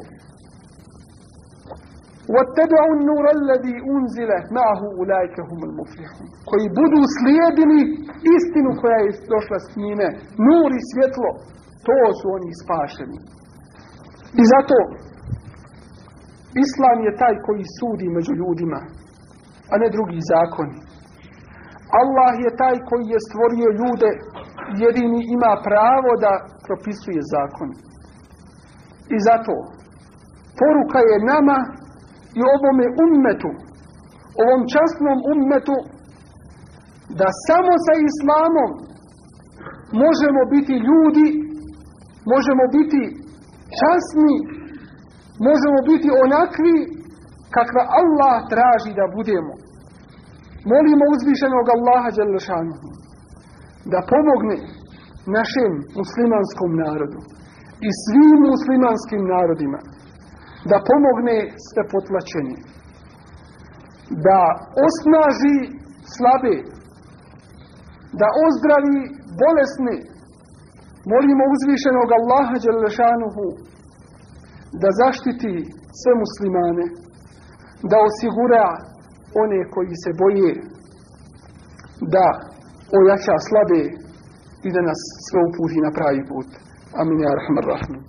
واتبعوا 2.33 2.95
النور 2.99 3.25
الذي 3.39 3.77
أنزل 3.95 4.31
معه 4.59 4.81
أولئك 4.99 5.37
هم 5.51 5.61
المفلحون 5.69 6.29
koji 6.51 6.67
budu 6.81 7.01
slijedili 7.17 7.81
istinu 8.37 8.71
koja 8.81 8.99
je 9.05 9.11
došla 9.35 9.59
s 9.67 9.69
njime 9.83 10.09
nur 10.49 10.69
i 10.79 10.87
svjetlo 10.91 11.31
to 11.87 11.99
su 12.19 12.27
oni 12.37 12.51
spašeni 12.63 13.19
i 14.41 14.43
zato 14.53 14.77
Islam 16.66 16.98
je 17.08 17.12
taj 17.22 17.36
koji 17.46 17.64
sudi 17.78 18.08
među 18.18 18.34
ljudima 18.42 18.80
a 19.72 19.74
ne 19.82 19.88
drugi 19.96 20.20
zakoni. 20.34 20.78
Allah 22.02 22.34
je 22.46 22.52
taj 22.62 22.78
koji 22.90 23.06
je 23.14 23.26
stvorio 23.28 23.70
ljude 23.80 24.12
jedini 24.84 25.20
ima 25.36 25.54
pravo 25.68 26.12
da 26.24 26.34
propisuje 26.68 27.22
zakon 27.34 27.70
i 29.16 29.18
zato 29.28 29.56
poruka 30.60 31.00
je 31.10 31.28
nama 31.34 31.58
i 32.40 32.42
ovome 32.56 32.86
ummetu, 33.06 33.52
ovom 34.44 34.62
časnom 34.74 35.18
ummetu, 35.34 35.78
da 37.20 37.28
samo 37.48 37.74
sa 37.86 37.94
islamom 38.10 38.70
možemo 40.04 40.42
biti 40.54 40.76
ljudi, 40.90 41.28
možemo 42.34 42.64
biti 42.78 43.02
časni, 43.80 44.34
možemo 45.48 45.80
biti 45.90 46.10
onakvi 46.26 46.76
kakva 47.56 47.84
Allah 48.00 48.36
traži 48.54 48.92
da 49.00 49.06
budemo. 49.18 49.54
Molimo 50.72 51.06
uzvišenog 51.16 51.66
Allaha 51.76 52.10
Đalešanuhu 52.18 52.90
da 53.94 54.00
pomogne 54.14 54.58
našem 55.38 55.72
muslimanskom 56.00 56.72
narodu 56.84 57.20
i 57.88 57.90
svim 58.04 58.38
muslimanskim 58.52 59.22
narodima 59.36 59.80
da 60.70 60.78
pomogne 60.90 61.38
sve 61.68 61.84
da 64.28 64.40
osnaži 64.88 65.58
slabe, 66.16 66.56
da 68.20 68.28
ozdravi 68.46 69.00
bolesne. 69.44 69.96
Molimo 71.12 71.44
uzvišenog 71.56 72.10
Allaha 72.20 72.56
Đelešanuhu 72.66 73.46
da 74.82 74.90
zaštiti 75.02 75.54
sve 76.00 76.12
muslimane, 76.24 76.86
da 77.92 77.98
osigura 78.10 78.66
one 79.44 79.60
koji 79.74 79.94
se 80.04 80.12
boje, 80.22 80.52
da 82.16 82.28
ojača 83.00 83.36
slabe 83.48 83.82
i 84.68 84.70
da 84.76 84.82
nas 84.90 85.02
sve 85.28 85.40
uputi 85.50 85.80
na 85.86 85.92
pravi 85.98 86.22
put. 86.32 86.50
Amin 87.02 87.18
ja 87.26 87.32
rahman 87.40 87.66
rahman. 87.74 88.02